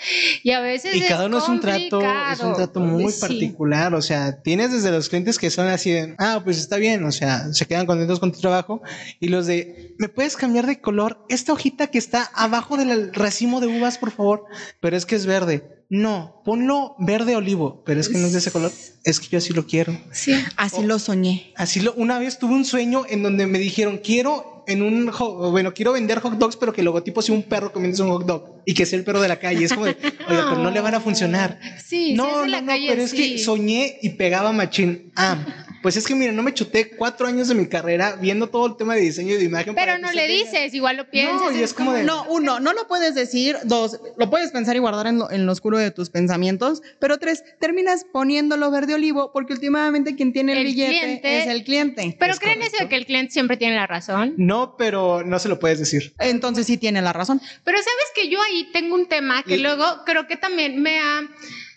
y 0.43 0.51
a 0.51 0.59
veces 0.59 0.93
Y 0.95 1.01
cada 1.01 1.25
uno 1.27 1.37
es 1.39 1.47
un 1.47 1.59
trato, 1.59 2.01
es 2.31 2.39
un 2.41 2.53
trato 2.53 2.79
muy 2.81 3.11
Sí. 3.11 3.21
particular. 3.21 3.95
O 3.95 4.01
sea, 4.01 4.41
tienes 4.43 4.71
desde 4.73 4.91
los 4.91 5.09
clientes 5.09 5.39
que 5.39 5.49
son 5.49 5.67
así 5.67 5.91
de, 5.91 6.15
ah, 6.19 6.41
pues 6.43 6.57
está 6.57 6.77
bien, 6.77 7.03
o 7.05 7.11
sea, 7.11 7.51
se 7.53 7.65
quedan 7.65 7.85
contentos 7.85 8.19
con 8.19 8.31
tu 8.31 8.39
trabajo. 8.41 8.81
Y 9.19 9.29
los 9.29 9.47
de, 9.47 9.95
¿me 9.97 10.09
puedes 10.09 10.35
cambiar 10.35 10.67
de 10.67 10.81
color 10.81 11.25
esta 11.29 11.53
hojita 11.53 11.87
que 11.87 11.97
está 11.97 12.29
abajo 12.35 12.77
del 12.77 13.13
racimo 13.13 13.61
de 13.61 13.67
uvas, 13.67 13.97
por 13.97 14.11
favor? 14.11 14.45
Pero 14.81 14.97
es 14.97 15.05
que 15.05 15.15
es 15.15 15.25
verde. 15.25 15.71
No, 15.87 16.41
ponlo 16.43 16.95
verde 16.97 17.35
olivo, 17.35 17.83
pero 17.85 17.99
es 17.99 18.09
que 18.09 18.17
no 18.17 18.25
es 18.25 18.33
de 18.33 18.39
ese 18.39 18.51
color. 18.51 18.71
Es 19.03 19.19
que 19.19 19.27
yo 19.27 19.37
así 19.37 19.53
lo 19.53 19.67
quiero. 19.67 19.95
Sí. 20.11 20.33
Así 20.57 20.81
lo 20.83 20.97
soñé. 20.97 21.53
Así 21.55 21.79
lo, 21.79 21.93
una 21.93 22.17
vez 22.17 22.39
tuve 22.39 22.55
un 22.55 22.65
sueño 22.65 23.03
en 23.07 23.21
donde 23.21 23.45
me 23.45 23.59
dijeron, 23.59 23.99
quiero 24.03 24.54
en 24.67 24.81
un, 24.81 25.11
bueno, 25.51 25.73
quiero 25.73 25.93
vender 25.93 26.19
hot 26.19 26.33
dogs, 26.33 26.55
pero 26.55 26.73
que 26.73 26.81
el 26.81 26.85
logotipo 26.85 27.21
sea 27.21 27.35
un 27.35 27.43
perro 27.43 27.71
comiéndose 27.71 28.03
un 28.03 28.09
hot 28.09 28.25
dog 28.25 28.61
y 28.65 28.73
que 28.73 28.85
sea 28.85 28.99
el 28.99 29.05
perro 29.05 29.21
de 29.21 29.27
la 29.27 29.37
calle. 29.37 29.65
Es 29.65 29.73
como, 29.73 29.85
de, 29.85 29.97
oiga, 30.29 30.47
pero 30.49 30.57
no 30.57 30.71
le 30.71 30.81
van 30.81 30.95
a 30.95 30.99
funcionar. 30.99 31.59
Sí, 31.77 32.07
sí, 32.07 32.13
no, 32.13 32.27
es 32.27 32.35
no, 32.35 32.41
de 32.43 32.49
la 32.49 32.61
no, 32.61 32.67
calle, 32.67 32.87
pero 32.89 33.01
es 33.01 33.13
que 33.13 33.23
sí. 33.23 33.39
soñé 33.39 33.97
y 34.01 34.09
pegaba 34.09 34.51
machín. 34.51 35.11
Ah, 35.15 35.64
pues 35.85 35.97
es 35.97 36.07
que 36.07 36.15
mira, 36.15 36.31
no 36.31 36.41
me 36.41 36.51
chuté 36.51 36.89
cuatro 36.97 37.27
años 37.27 37.47
de 37.47 37.53
mi 37.53 37.67
carrera 37.67 38.15
viendo 38.19 38.47
todo 38.47 38.65
el 38.65 38.75
tema 38.75 38.95
de 38.95 39.01
diseño 39.01 39.35
y 39.35 39.37
de 39.37 39.43
imagen. 39.43 39.75
Pero 39.75 39.85
para 39.93 39.99
no 39.99 40.11
le 40.11 40.27
dices, 40.27 40.73
igual 40.73 40.97
lo 40.97 41.07
piensas. 41.11 41.39
No, 41.39 41.51
y 41.51 41.61
es 41.61 41.75
como 41.75 41.93
de- 41.93 42.03
No, 42.03 42.25
uno, 42.27 42.59
no 42.59 42.73
lo 42.73 42.87
puedes 42.87 43.13
decir. 43.13 43.55
Dos, 43.65 43.99
lo 44.17 44.31
puedes 44.31 44.49
pensar 44.51 44.75
y 44.75 44.79
guardar 44.79 45.05
en 45.05 45.19
lo, 45.19 45.29
en 45.29 45.45
lo 45.45 45.51
oscuro 45.51 45.77
de 45.77 45.91
tus 45.91 46.09
pensamientos. 46.09 46.81
Pero 46.99 47.19
tres, 47.19 47.43
terminas 47.59 48.03
poniéndolo 48.11 48.71
verde 48.71 48.95
olivo 48.95 49.31
porque 49.31 49.53
últimamente 49.53 50.15
quien 50.15 50.33
tiene 50.33 50.53
el, 50.53 50.57
El 50.57 50.65
billete 50.65 50.89
cliente- 50.99 51.39
es 51.43 51.47
el 51.47 51.63
cliente. 51.63 52.17
Pero 52.19 52.33
Es 52.33 52.39
creen 52.39 52.63
eso 52.63 52.77
de 52.79 52.89
que 52.89 52.95
el 52.95 53.05
cliente 53.05 53.31
siempre 53.33 53.55
tiene 53.55 53.75
la 53.75 53.85
razón. 53.85 54.33
No, 54.37 54.75
pero 54.79 55.21
no 55.23 55.37
se 55.37 55.49
lo 55.49 55.59
puedes 55.59 55.77
decir. 55.77 56.15
Entonces 56.17 56.65
sí 56.65 56.77
tiene 56.77 57.03
la 57.03 57.13
razón. 57.13 57.39
Pero 57.63 57.77
sabes 57.77 58.05
que 58.15 58.27
yo 58.29 58.41
ahí 58.41 58.69
tengo 58.73 58.95
un 58.95 59.05
tema 59.07 59.43
que 59.43 59.57
Y- 59.57 59.59
luego 59.59 59.85
creo 60.03 60.25
que 60.25 60.35
también 60.35 60.81
me 60.81 60.97
ha 60.99 61.21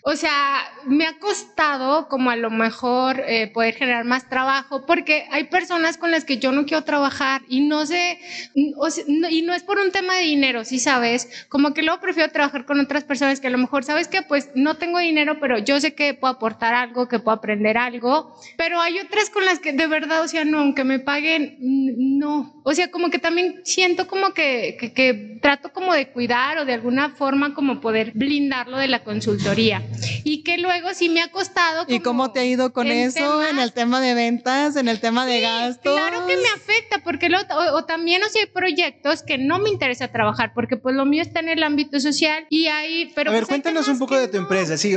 o 0.03 0.15
sea, 0.15 0.61
me 0.85 1.05
ha 1.05 1.19
costado 1.19 2.07
como 2.07 2.29
a 2.29 2.35
lo 2.35 2.49
mejor 2.49 3.21
eh, 3.27 3.47
poder 3.47 3.75
generar 3.75 4.05
más 4.05 4.29
trabajo 4.29 4.85
porque 4.85 5.27
hay 5.31 5.45
personas 5.45 5.97
con 5.97 6.11
las 6.11 6.23
que 6.23 6.37
yo 6.37 6.51
no 6.51 6.65
quiero 6.65 6.83
trabajar 6.83 7.41
y 7.49 7.61
no 7.61 7.85
sé, 7.85 8.19
y 8.53 9.41
no 9.41 9.53
es 9.53 9.63
por 9.63 9.77
un 9.77 9.91
tema 9.91 10.15
de 10.15 10.23
dinero, 10.23 10.63
si 10.63 10.79
sabes, 10.79 11.47
como 11.49 11.73
que 11.73 11.83
luego 11.83 11.99
prefiero 11.99 12.31
trabajar 12.31 12.65
con 12.65 12.79
otras 12.79 13.03
personas 13.03 13.39
que 13.39 13.47
a 13.47 13.51
lo 13.51 13.57
mejor, 13.57 13.83
sabes 13.83 14.07
que 14.07 14.21
pues 14.21 14.49
no 14.55 14.77
tengo 14.77 14.99
dinero, 14.99 15.39
pero 15.39 15.57
yo 15.57 15.79
sé 15.79 15.93
que 15.93 16.13
puedo 16.13 16.33
aportar 16.33 16.73
algo, 16.73 17.07
que 17.07 17.19
puedo 17.19 17.37
aprender 17.37 17.77
algo, 17.77 18.33
pero 18.57 18.79
hay 18.81 18.99
otras 18.99 19.29
con 19.29 19.45
las 19.45 19.59
que 19.59 19.73
de 19.73 19.87
verdad, 19.87 20.21
o 20.21 20.27
sea, 20.27 20.45
no, 20.45 20.59
aunque 20.59 20.83
me 20.83 20.99
paguen, 20.99 21.57
no, 21.59 22.61
o 22.63 22.73
sea, 22.73 22.89
como 22.89 23.09
que 23.09 23.19
también 23.19 23.61
siento 23.65 24.07
como 24.07 24.33
que, 24.33 24.77
que 24.95 25.39
trato 25.41 25.73
como 25.73 25.93
de 25.93 26.07
cuidar 26.09 26.57
o 26.59 26.65
de 26.65 26.73
alguna 26.73 27.09
forma 27.09 27.53
como 27.53 27.81
poder 27.81 28.11
blindarlo 28.13 28.77
de 28.77 28.87
la 28.87 29.03
consultoría 29.03 29.81
y 30.23 30.43
que 30.43 30.57
luego 30.57 30.93
sí 30.93 31.09
me 31.09 31.21
ha 31.21 31.31
costado. 31.31 31.85
¿Y 31.87 31.99
cómo 31.99 32.31
te 32.31 32.39
ha 32.39 32.45
ido 32.45 32.73
con 32.73 32.87
eso 32.87 33.43
en 33.43 33.59
el 33.59 33.73
tema 33.73 34.01
de 34.01 34.13
ventas, 34.13 34.75
en 34.75 34.87
el 34.87 34.99
tema 34.99 35.25
de 35.25 35.41
gastos? 35.41 35.93
Claro 35.93 36.25
que 36.27 36.37
me 36.37 36.47
afecta, 36.47 37.03
porque 37.03 37.29
lo, 37.29 37.39
o, 37.73 37.85
también 37.85 38.23
o 38.23 38.29
sea, 38.29 38.43
hay 38.43 38.49
proyectos 38.49 39.23
que 39.23 39.37
no 39.37 39.59
me 39.59 39.69
interesa 39.69 40.09
trabajar, 40.09 40.53
porque 40.53 40.77
pues 40.77 40.95
lo 40.95 41.05
mío 41.05 41.21
está 41.21 41.39
en 41.39 41.49
el 41.49 41.63
ámbito 41.63 41.99
social 41.99 42.45
y 42.49 42.67
ahí, 42.67 43.11
pero... 43.15 43.31
A 43.31 43.33
ver, 43.33 43.43
pues, 43.43 43.49
cuéntanos 43.49 43.87
un 43.87 43.99
poco 43.99 44.17
de 44.17 44.27
tu 44.27 44.37
empresa, 44.37 44.77
sí, 44.77 44.95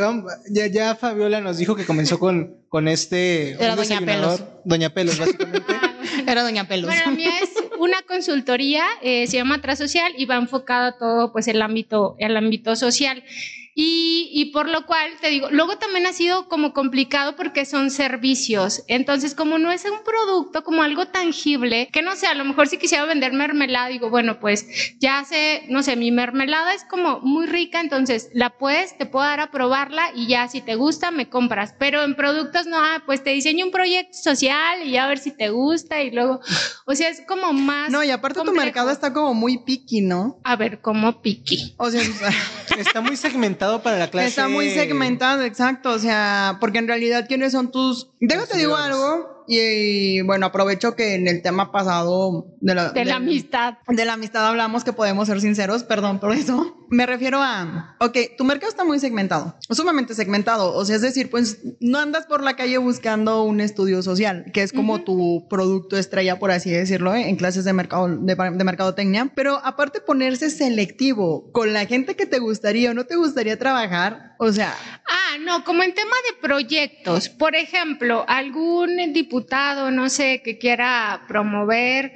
ya, 0.50 0.66
ya 0.66 0.94
Fabiola 0.94 1.40
nos 1.40 1.58
dijo 1.58 1.75
que 1.76 1.84
comenzó 1.84 2.18
con, 2.18 2.56
con 2.68 2.88
este... 2.88 3.52
Era 3.52 3.76
Doña 3.76 4.00
Pelos. 4.00 4.42
Doña 4.64 4.90
Pelos, 4.90 5.18
básicamente. 5.18 5.72
Era 6.26 6.42
Doña 6.42 6.68
Pelos. 6.68 6.87
Bueno, 6.87 7.02
la 7.06 7.12
mía 7.12 7.30
es 7.42 7.50
una 7.78 8.02
consultoría, 8.02 8.84
eh, 9.02 9.26
se 9.26 9.37
llama 9.37 9.61
Social 9.76 10.12
y 10.16 10.26
va 10.26 10.37
enfocado 10.37 10.88
a 10.88 10.99
todo 10.99 11.32
pues 11.32 11.49
el 11.49 11.61
ámbito, 11.62 12.16
el 12.18 12.37
ámbito 12.37 12.76
social. 12.76 13.25
Y, 13.74 14.28
y, 14.34 14.52
por 14.52 14.68
lo 14.68 14.84
cual, 14.84 15.10
te 15.20 15.28
digo, 15.28 15.48
luego 15.50 15.78
también 15.78 16.06
ha 16.06 16.12
sido 16.12 16.48
como 16.48 16.74
complicado 16.74 17.36
porque 17.36 17.64
son 17.64 17.90
servicios. 17.90 18.82
Entonces, 18.86 19.34
como 19.34 19.58
no 19.58 19.72
es 19.72 19.84
un 19.86 20.04
producto, 20.04 20.62
como 20.62 20.82
algo 20.82 21.06
tangible, 21.06 21.88
que 21.90 22.02
no 22.02 22.14
sé, 22.14 22.26
a 22.26 22.34
lo 22.34 22.44
mejor 22.44 22.68
si 22.68 22.76
quisiera 22.76 23.06
vender 23.06 23.32
mermelada, 23.32 23.88
digo, 23.88 24.10
bueno, 24.10 24.40
pues 24.40 24.66
ya 25.00 25.24
sé, 25.24 25.64
no 25.70 25.82
sé, 25.82 25.96
mi 25.96 26.10
mermelada 26.10 26.74
es 26.74 26.84
como 26.84 27.20
muy 27.20 27.46
rica, 27.46 27.80
entonces 27.80 28.28
la 28.34 28.50
puedes, 28.50 28.98
te 28.98 29.06
puedo 29.06 29.24
dar 29.24 29.40
a 29.40 29.50
probarla 29.50 30.10
y 30.14 30.26
ya 30.26 30.48
si 30.48 30.60
te 30.60 30.74
gusta, 30.74 31.10
me 31.10 31.30
compras. 31.30 31.74
Pero 31.78 32.02
en 32.02 32.14
productos, 32.14 32.66
no, 32.66 32.76
ah, 32.76 33.02
pues 33.06 33.24
te 33.24 33.30
diseño 33.30 33.64
un 33.64 33.72
proyecto 33.72 34.18
social 34.18 34.82
y 34.84 34.92
ya 34.92 35.04
a 35.04 35.08
ver 35.08 35.18
si 35.18 35.30
te 35.30 35.48
gusta 35.48 36.02
y 36.02 36.10
luego, 36.10 36.40
o 36.84 36.94
sea, 36.94 37.08
es 37.08 37.22
como 37.26 37.54
más. 37.54 37.90
No, 37.90 38.04
y 38.04 38.10
aparte 38.10 38.40
tu 38.44 38.52
mercado 38.52 38.90
está 38.90 39.14
como 39.14 39.32
muy 39.32 39.64
piqui, 39.64 40.02
¿no? 40.02 40.38
A 40.44 40.56
ver, 40.56 40.82
como 40.82 41.22
piqui. 41.22 41.74
O 41.78 41.90
sea, 41.90 42.02
está 42.76 43.00
muy 43.00 43.16
segmentado 43.16 43.62
para 43.83 43.99
la 43.99 44.11
clase. 44.11 44.28
Está 44.28 44.49
muy 44.49 44.71
segmentado, 44.71 45.42
exacto. 45.42 45.90
O 45.90 45.99
sea, 45.99 46.59
porque 46.61 46.78
en 46.78 46.88
realidad, 46.88 47.26
¿quiénes 47.28 47.52
son 47.52 47.71
tus. 47.71 48.09
Déjate 48.21 48.57
digo 48.59 48.76
algo. 48.76 49.41
Y, 49.46 50.20
bueno, 50.22 50.46
aprovecho 50.46 50.94
que 50.94 51.14
en 51.14 51.28
el 51.28 51.42
tema 51.42 51.72
pasado 51.72 52.46
de 52.61 52.75
la, 52.75 52.90
de 52.90 53.04
la 53.04 53.16
amistad. 53.16 53.75
De 53.88 54.04
la 54.04 54.14
amistad 54.14 54.46
hablamos 54.46 54.84
que 54.84 54.92
podemos 54.92 55.28
ser 55.28 55.40
sinceros, 55.40 55.84
perdón 55.84 56.20
por 56.20 56.32
eso. 56.32 56.76
Me 56.88 57.06
refiero 57.06 57.38
a, 57.40 57.96
ok, 58.00 58.18
tu 58.37 58.44
mercado 58.44 58.68
está 58.68 58.84
muy 58.84 59.00
segmentado, 59.00 59.56
sumamente 59.70 60.14
segmentado. 60.14 60.75
O 60.75 60.84
sea, 60.84 60.96
es 60.96 61.02
decir, 61.02 61.30
pues 61.30 61.61
no 61.80 61.99
andas 61.99 62.26
por 62.26 62.42
la 62.42 62.54
calle 62.54 62.76
buscando 62.76 63.44
un 63.44 63.62
estudio 63.62 64.02
social, 64.02 64.44
que 64.52 64.62
es 64.62 64.72
como 64.72 65.02
tu 65.02 65.46
producto 65.49 65.96
estrella, 65.96 66.38
por 66.38 66.50
así 66.50 66.70
decirlo, 66.70 67.14
¿eh? 67.14 67.30
en 67.30 67.37
clases 67.37 67.64
de, 67.64 67.72
mercado, 67.72 68.08
de, 68.08 68.34
de 68.34 68.64
mercadotecnia. 68.64 69.32
Pero 69.34 69.58
aparte 69.64 70.00
ponerse 70.00 70.50
selectivo 70.50 71.50
con 71.52 71.72
la 71.72 71.87
gente 71.87 72.14
que 72.14 72.26
te 72.26 72.38
gustaría 72.38 72.90
o 72.90 72.94
no 72.94 73.06
te 73.06 73.16
gustaría 73.16 73.58
trabajar, 73.58 74.37
o 74.38 74.52
sea... 74.52 74.75
Ah, 75.08 75.38
no, 75.40 75.64
como 75.64 75.82
en 75.82 75.94
tema 75.94 76.16
de 76.30 76.46
proyectos. 76.46 77.28
Por 77.28 77.54
ejemplo, 77.54 78.25
algún 78.28 79.00
diputado, 79.32 79.90
no 79.90 80.10
sé, 80.10 80.42
que 80.44 80.58
quiera 80.58 81.22
promover, 81.26 82.12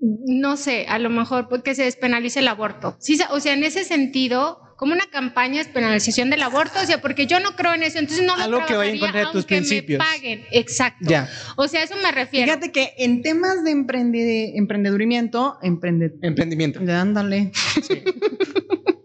no 0.00 0.56
sé, 0.56 0.86
a 0.88 1.00
lo 1.00 1.10
mejor 1.10 1.48
pues, 1.48 1.62
que 1.62 1.74
se 1.74 1.82
despenalice 1.82 2.38
el 2.38 2.48
aborto. 2.48 2.96
Sí, 3.00 3.18
o 3.30 3.40
sea, 3.40 3.54
en 3.54 3.64
ese 3.64 3.82
sentido 3.82 4.60
como 4.76 4.92
una 4.92 5.10
campaña 5.10 5.58
de 5.58 5.64
despenalización 5.64 6.30
del 6.30 6.42
aborto, 6.42 6.78
o 6.80 6.86
sea, 6.86 7.02
porque 7.02 7.26
yo 7.26 7.40
no 7.40 7.54
creo 7.56 7.74
en 7.74 7.82
eso, 7.82 7.98
entonces 7.98 8.24
no 8.24 8.34
Algo 8.34 8.64
que 8.66 8.76
vaya 8.76 8.92
en 8.92 8.98
contra 9.00 9.26
de 9.26 9.32
tus 9.32 9.44
principios. 9.44 9.98
Me 9.98 10.04
paguen, 10.04 10.46
exacto. 10.52 11.04
Ya. 11.06 11.28
O 11.56 11.68
sea, 11.68 11.82
eso 11.82 11.96
me 12.02 12.12
refiero. 12.12 12.46
Fíjate 12.46 12.72
que 12.72 12.94
en 12.96 13.20
temas 13.20 13.62
de 13.64 13.72
emprendedurimiento, 13.72 15.58
emprendimiento. 15.60 16.80
Ándale. 16.88 17.52
Sí. 17.82 18.02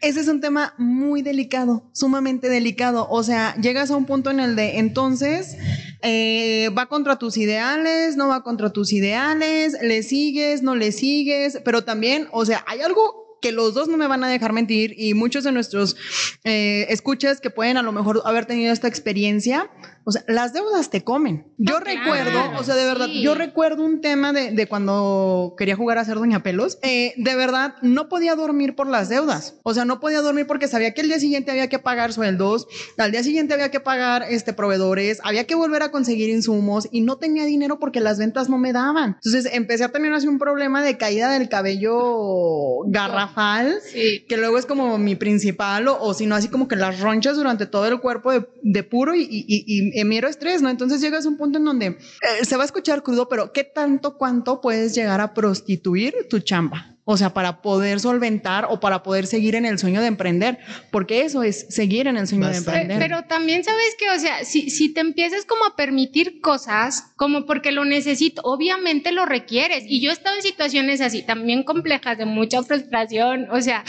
Ese 0.00 0.20
es 0.20 0.28
un 0.28 0.40
tema 0.40 0.74
muy 0.78 1.20
delicado, 1.20 1.90
sumamente 1.92 2.48
delicado. 2.48 3.06
O 3.10 3.22
sea, 3.22 3.54
llegas 3.56 3.90
a 3.90 3.96
un 3.96 4.06
punto 4.06 4.30
en 4.30 4.40
el 4.40 4.56
de 4.56 4.78
entonces 4.78 5.58
eh, 6.00 6.70
va 6.76 6.86
contra 6.86 7.18
tus 7.18 7.36
ideales, 7.36 8.16
no 8.16 8.28
va 8.28 8.42
contra 8.42 8.70
tus 8.70 8.94
ideales, 8.94 9.76
le 9.82 10.02
sigues, 10.02 10.62
no 10.62 10.74
le 10.74 10.92
sigues, 10.92 11.60
pero 11.66 11.84
también, 11.84 12.28
o 12.32 12.46
sea, 12.46 12.64
hay 12.66 12.80
algo 12.80 13.20
que 13.42 13.52
los 13.52 13.74
dos 13.74 13.88
no 13.88 13.96
me 13.96 14.06
van 14.06 14.24
a 14.24 14.28
dejar 14.28 14.52
mentir 14.52 14.94
y 14.98 15.14
muchos 15.14 15.44
de 15.44 15.52
nuestros 15.52 15.96
eh, 16.44 16.86
escuchas 16.90 17.40
que 17.40 17.50
pueden 17.50 17.76
a 17.76 17.82
lo 17.82 17.92
mejor 17.92 18.22
haber 18.24 18.46
tenido 18.46 18.72
esta 18.72 18.88
experiencia, 18.88 19.70
o 20.10 20.12
sea, 20.12 20.24
las 20.26 20.52
deudas 20.52 20.90
te 20.90 21.04
comen. 21.04 21.46
Yo 21.56 21.76
ah, 21.76 21.80
recuerdo, 21.80 22.58
o 22.58 22.64
sea, 22.64 22.74
de 22.74 22.84
verdad, 22.84 23.06
yo 23.06 23.36
recuerdo 23.36 23.84
un 23.84 24.00
tema 24.00 24.32
de, 24.32 24.50
de, 24.50 24.66
cuando 24.66 25.54
quería 25.56 25.76
jugar 25.76 25.98
a 25.98 26.04
ser 26.04 26.16
Doña 26.16 26.42
Pelos. 26.42 26.78
Eh, 26.82 27.14
de 27.16 27.36
verdad, 27.36 27.76
no 27.80 28.08
podía 28.08 28.34
dormir 28.34 28.74
por 28.74 28.88
las 28.88 29.08
deudas. 29.08 29.54
O 29.62 29.72
sea, 29.72 29.84
no 29.84 30.00
podía 30.00 30.20
dormir 30.20 30.48
porque 30.48 30.66
sabía 30.66 30.94
que 30.94 31.02
el 31.02 31.06
día 31.06 31.20
siguiente 31.20 31.52
había 31.52 31.68
que 31.68 31.78
pagar 31.78 32.12
sueldos, 32.12 32.66
al 32.98 33.12
día 33.12 33.22
siguiente 33.22 33.54
había 33.54 33.70
que 33.70 33.78
pagar 33.78 34.24
este, 34.28 34.52
proveedores, 34.52 35.20
había 35.22 35.46
que 35.46 35.54
volver 35.54 35.84
a 35.84 35.92
conseguir 35.92 36.28
insumos 36.28 36.88
y 36.90 37.02
no 37.02 37.18
tenía 37.18 37.44
dinero 37.44 37.78
porque 37.78 38.00
las 38.00 38.18
ventas 38.18 38.48
no 38.48 38.58
me 38.58 38.72
daban. 38.72 39.16
Entonces 39.22 39.48
empecé 39.52 39.84
a 39.84 39.92
tener 39.92 40.12
así 40.12 40.26
un 40.26 40.40
problema 40.40 40.82
de 40.82 40.96
caída 40.96 41.30
del 41.30 41.48
cabello 41.48 42.80
garrafal, 42.86 43.78
que 43.92 44.36
luego 44.36 44.58
es 44.58 44.66
como 44.66 44.98
mi 44.98 45.14
principal, 45.14 45.86
o, 45.86 46.02
o 46.02 46.14
si 46.14 46.26
no, 46.26 46.34
así 46.34 46.48
como 46.48 46.66
que 46.66 46.74
las 46.74 46.98
ronchas 46.98 47.36
durante 47.36 47.66
todo 47.66 47.86
el 47.86 48.00
cuerpo 48.00 48.32
de, 48.32 48.48
de 48.62 48.82
puro 48.82 49.14
y, 49.14 49.22
y, 49.22 49.99
y 49.99 49.99
mero 50.04 50.28
estrés, 50.28 50.62
¿no? 50.62 50.68
Entonces 50.68 51.00
llegas 51.00 51.26
a 51.26 51.28
un 51.28 51.36
punto 51.36 51.58
en 51.58 51.64
donde 51.64 51.86
eh, 51.86 52.44
se 52.44 52.56
va 52.56 52.62
a 52.62 52.66
escuchar 52.66 53.02
crudo, 53.02 53.28
pero 53.28 53.52
¿qué 53.52 53.64
tanto 53.64 54.16
cuánto 54.16 54.60
puedes 54.60 54.94
llegar 54.94 55.20
a 55.20 55.34
prostituir 55.34 56.14
tu 56.28 56.40
chamba? 56.40 56.90
O 57.04 57.16
sea, 57.16 57.34
para 57.34 57.60
poder 57.60 57.98
solventar 57.98 58.66
o 58.70 58.78
para 58.78 59.02
poder 59.02 59.26
seguir 59.26 59.56
en 59.56 59.64
el 59.64 59.80
sueño 59.80 60.00
de 60.00 60.06
emprender, 60.06 60.58
porque 60.92 61.22
eso 61.22 61.42
es 61.42 61.66
seguir 61.68 62.06
en 62.06 62.16
el 62.16 62.28
sueño 62.28 62.48
de 62.48 62.58
emprender. 62.58 63.00
Pero, 63.00 63.24
también 63.24 63.64
sabes 63.64 63.96
que, 63.98 64.08
o 64.10 64.18
sea, 64.20 64.44
si, 64.44 64.70
si 64.70 64.94
te 64.94 65.00
empiezas 65.00 65.44
como 65.44 65.64
a 65.64 65.74
permitir 65.74 66.40
cosas, 66.40 67.12
como 67.16 67.46
porque 67.46 67.72
lo 67.72 67.84
necesito, 67.84 68.42
obviamente 68.44 69.10
lo 69.10 69.26
requieres. 69.26 69.82
Y 69.88 70.00
yo 70.00 70.10
he 70.10 70.12
estado 70.12 70.36
en 70.36 70.42
situaciones 70.42 71.00
así, 71.00 71.22
también 71.22 71.64
complejas, 71.64 72.16
de 72.16 72.26
mucha 72.26 72.62
frustración, 72.62 73.48
o 73.50 73.60
sea, 73.60 73.82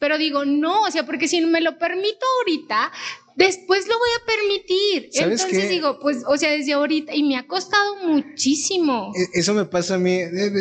pero 0.00 0.18
digo, 0.18 0.44
no, 0.44 0.82
o 0.82 0.90
sea, 0.90 1.06
porque 1.06 1.28
si 1.28 1.40
me 1.42 1.60
lo 1.60 1.78
permito 1.78 2.26
ahorita, 2.40 2.90
después 3.36 3.86
lo 3.86 3.94
voy 3.98 4.08
a 4.20 4.26
permitir. 4.26 5.10
Entonces 5.12 5.68
digo, 5.70 5.98
pues, 6.00 6.22
o 6.26 6.36
sea, 6.36 6.50
desde 6.50 6.72
ahorita, 6.72 7.14
y 7.14 7.22
me 7.22 7.36
ha 7.36 7.46
costado 7.46 7.96
muchísimo. 8.06 9.12
E, 9.16 9.38
eso 9.38 9.54
me 9.54 9.64
pasa 9.64 9.94
a 9.94 9.98
mí, 9.98 10.18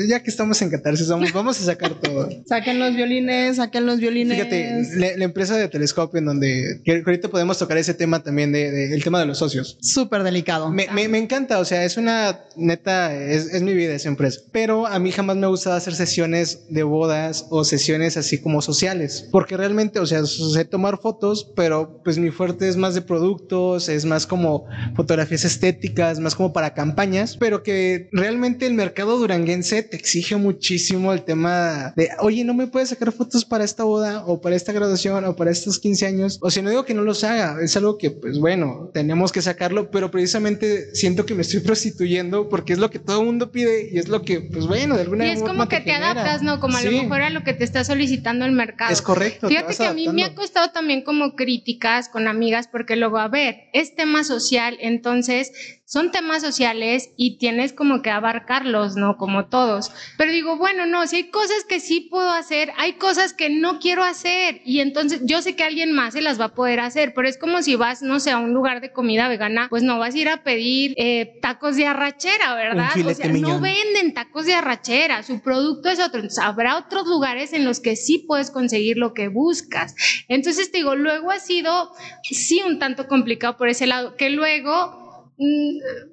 ya 0.08 0.22
que 0.22 0.30
estamos 0.30 0.62
en 0.62 0.70
catarsis, 0.70 1.08
vamos, 1.08 1.32
vamos 1.34 1.60
a 1.62 1.64
sacar 1.64 2.00
todo. 2.00 2.30
saquen 2.48 2.80
los 2.80 2.96
violines, 2.96 3.58
saquen 3.58 3.86
los 3.86 4.00
violines. 4.00 4.38
Fíjate, 4.38 5.18
la, 5.18 5.24
empresa 5.24 5.58
de 5.58 5.68
telescopio 5.68 6.20
en 6.20 6.26
donde 6.26 6.82
ahorita 6.88 7.30
podemos 7.30 7.58
tocar 7.58 7.78
ese 7.78 7.94
tema 7.94 8.24
también, 8.24 8.52
de, 8.52 8.94
el 8.94 9.04
tema 9.04 9.20
de 9.20 9.26
los 9.26 9.38
socios. 9.38 9.78
Súper 9.82 10.24
delicado. 10.24 10.70
Me, 10.70 10.88
me, 11.08 11.18
encanta, 11.18 11.60
o 11.60 11.66
sea, 11.66 11.86
es 11.86 11.98
una 11.98 12.46
neta, 12.56 13.16
es, 13.16 13.54
es 13.54 13.62
mi 13.62 13.74
vida 13.74 13.94
esa 13.94 14.10
empresa, 14.10 14.42
pero 14.52 14.88
a 14.88 15.00
mí 15.00 15.12
jamás 15.12 15.38
me 15.38 15.46
ha 15.46 15.50
gustado 15.50 15.76
hacer 15.76 15.96
sesiones 15.96 16.66
de 16.70 16.84
bodas 16.84 17.48
o 17.50 17.64
sesiones 17.64 18.18
así 18.18 18.40
como 18.40 18.62
sociales, 18.62 19.28
porque 19.32 19.58
realmente, 19.58 20.00
o 20.00 20.06
sea, 20.06 20.26
sé 20.26 20.66
tomar 20.66 21.00
fotos, 21.00 21.52
pero 21.56 22.02
pues 22.04 22.18
mi 22.18 22.32
fuerte 22.32 22.63
es 22.68 22.78
más 22.78 22.96
de 22.96 23.02
productos, 23.02 23.90
es 23.90 24.06
más 24.06 24.26
como 24.28 24.66
fotografías 24.96 25.46
estéticas, 25.46 26.20
más 26.20 26.36
como 26.36 26.54
para 26.54 26.74
campañas, 26.74 27.38
pero 27.38 27.64
que 27.64 28.10
realmente 28.12 28.66
el 28.66 28.74
mercado 28.74 29.18
duranguense 29.18 29.84
te 29.84 29.98
exige 29.98 30.36
muchísimo 30.36 31.14
el 31.14 31.24
tema 31.24 31.94
de, 31.96 32.10
oye, 32.20 32.44
no 32.44 32.54
me 32.54 32.68
puedes 32.68 32.90
sacar 32.90 33.12
fotos 33.12 33.46
para 33.46 33.64
esta 33.64 33.84
boda 33.84 34.24
o 34.26 34.42
para 34.42 34.56
esta 34.56 34.72
graduación 34.72 35.26
o 35.26 35.36
para 35.36 35.52
estos 35.52 35.80
15 35.80 36.06
años. 36.06 36.40
O 36.42 36.50
sea, 36.50 36.64
no 36.64 36.70
digo 36.70 36.86
que 36.86 36.94
no 36.94 37.02
los 37.02 37.24
haga, 37.24 37.58
es 37.62 37.76
algo 37.78 37.98
que, 37.98 38.12
pues 38.12 38.40
bueno, 38.40 38.90
tenemos 38.94 39.32
que 39.32 39.42
sacarlo, 39.42 39.92
pero 39.92 40.12
precisamente 40.12 40.94
siento 40.96 41.26
que 41.26 41.36
me 41.36 41.42
estoy 41.42 41.60
prostituyendo 41.62 42.50
porque 42.50 42.74
es 42.74 42.80
lo 42.80 42.90
que 42.90 43.00
todo 43.00 43.22
el 43.22 43.26
mundo 43.26 43.52
pide 43.52 43.90
y 43.92 43.98
es 43.98 44.08
lo 44.08 44.22
que, 44.22 44.42
pues 44.42 44.68
bueno, 44.68 44.96
de 44.96 45.02
alguna 45.02 45.26
manera. 45.26 45.40
Y 45.40 45.42
es 45.42 45.48
como 45.48 45.68
que 45.68 45.82
te, 45.82 45.92
adaptas, 45.92 46.42
¿no? 46.42 46.60
Como 46.60 46.78
a 46.78 46.84
lo 46.84 46.92
mejor 46.92 47.22
a 47.22 47.30
lo 47.30 47.44
que 47.44 47.54
te 47.54 47.64
está 47.64 47.84
solicitando 47.84 48.46
el 48.46 48.52
mercado. 48.52 48.92
Es 48.92 49.02
correcto. 49.02 49.48
Fíjate 49.48 49.76
que 49.76 49.86
a 49.86 49.94
mí 49.94 50.08
me 50.10 50.24
ha 50.24 50.36
costado 50.36 50.72
también 50.72 51.04
como 51.04 51.36
críticas 51.36 52.10
con 52.10 52.28
amigas 52.28 52.53
porque 52.72 52.96
luego, 52.96 53.18
a 53.18 53.28
ver, 53.28 53.70
es 53.74 53.96
tema 53.96 54.24
social, 54.24 54.78
entonces 54.80 55.52
son 55.94 56.10
temas 56.10 56.42
sociales 56.42 57.12
y 57.18 57.38
tienes 57.38 57.72
como 57.72 58.02
que 58.02 58.10
abarcarlos, 58.10 58.96
¿no? 58.96 59.16
Como 59.16 59.46
todos. 59.46 59.92
Pero 60.18 60.32
digo, 60.32 60.58
bueno, 60.58 60.88
no, 60.88 61.06
si 61.06 61.18
hay 61.18 61.30
cosas 61.30 61.66
que 61.70 61.80
sí 61.80 62.08
puedo 62.10 62.32
hacer, 62.32 62.72
hay 62.80 62.94
cosas 62.94 63.32
que 63.32 63.52
no 63.52 63.78
quiero 63.78 64.04
hacer 64.04 64.62
y 64.66 64.80
entonces 64.80 65.22
yo 65.26 65.44
sé 65.44 65.56
que 65.56 65.64
alguien 65.64 65.92
más 65.92 66.14
se 66.14 66.22
las 66.22 66.42
va 66.42 66.46
a 66.46 66.56
poder 66.56 66.80
hacer, 66.80 67.14
pero 67.14 67.28
es 67.28 67.38
como 67.38 67.62
si 67.62 67.76
vas, 67.76 68.02
no 68.02 68.20
sé, 68.20 68.32
a 68.32 68.40
un 68.40 68.56
lugar 68.56 68.82
de 68.82 68.92
comida 68.92 69.28
vegana, 69.28 69.68
pues 69.70 69.84
no 69.84 70.00
vas 70.00 70.16
a 70.16 70.18
ir 70.18 70.30
a 70.30 70.42
pedir 70.42 70.96
eh, 70.98 71.38
tacos 71.44 71.76
de 71.76 71.86
arrachera, 71.86 72.56
¿verdad? 72.56 72.90
O 73.06 73.14
sea, 73.14 73.28
no 73.28 73.62
venden 73.62 74.16
tacos 74.16 74.48
de 74.48 74.56
arrachera, 74.56 75.22
su 75.22 75.44
producto 75.44 75.90
es 75.90 76.00
otro. 76.00 76.22
Entonces, 76.22 76.44
habrá 76.44 76.76
otros 76.76 77.06
lugares 77.06 77.54
en 77.54 77.66
los 77.66 77.80
que 77.80 77.96
sí 77.98 78.18
puedes 78.18 78.50
conseguir 78.50 78.98
lo 78.98 79.14
que 79.14 79.28
buscas. 79.28 79.94
Entonces, 80.28 80.72
te 80.72 80.80
digo, 80.80 80.96
luego 80.96 81.30
ha 81.30 81.40
sido, 81.40 81.92
sí, 82.24 82.64
un 82.66 82.80
tanto 82.80 83.08
complicado 83.08 83.58
por 83.58 83.70
ese 83.70 83.86
lado, 83.86 84.16
que 84.16 84.32
luego 84.32 85.03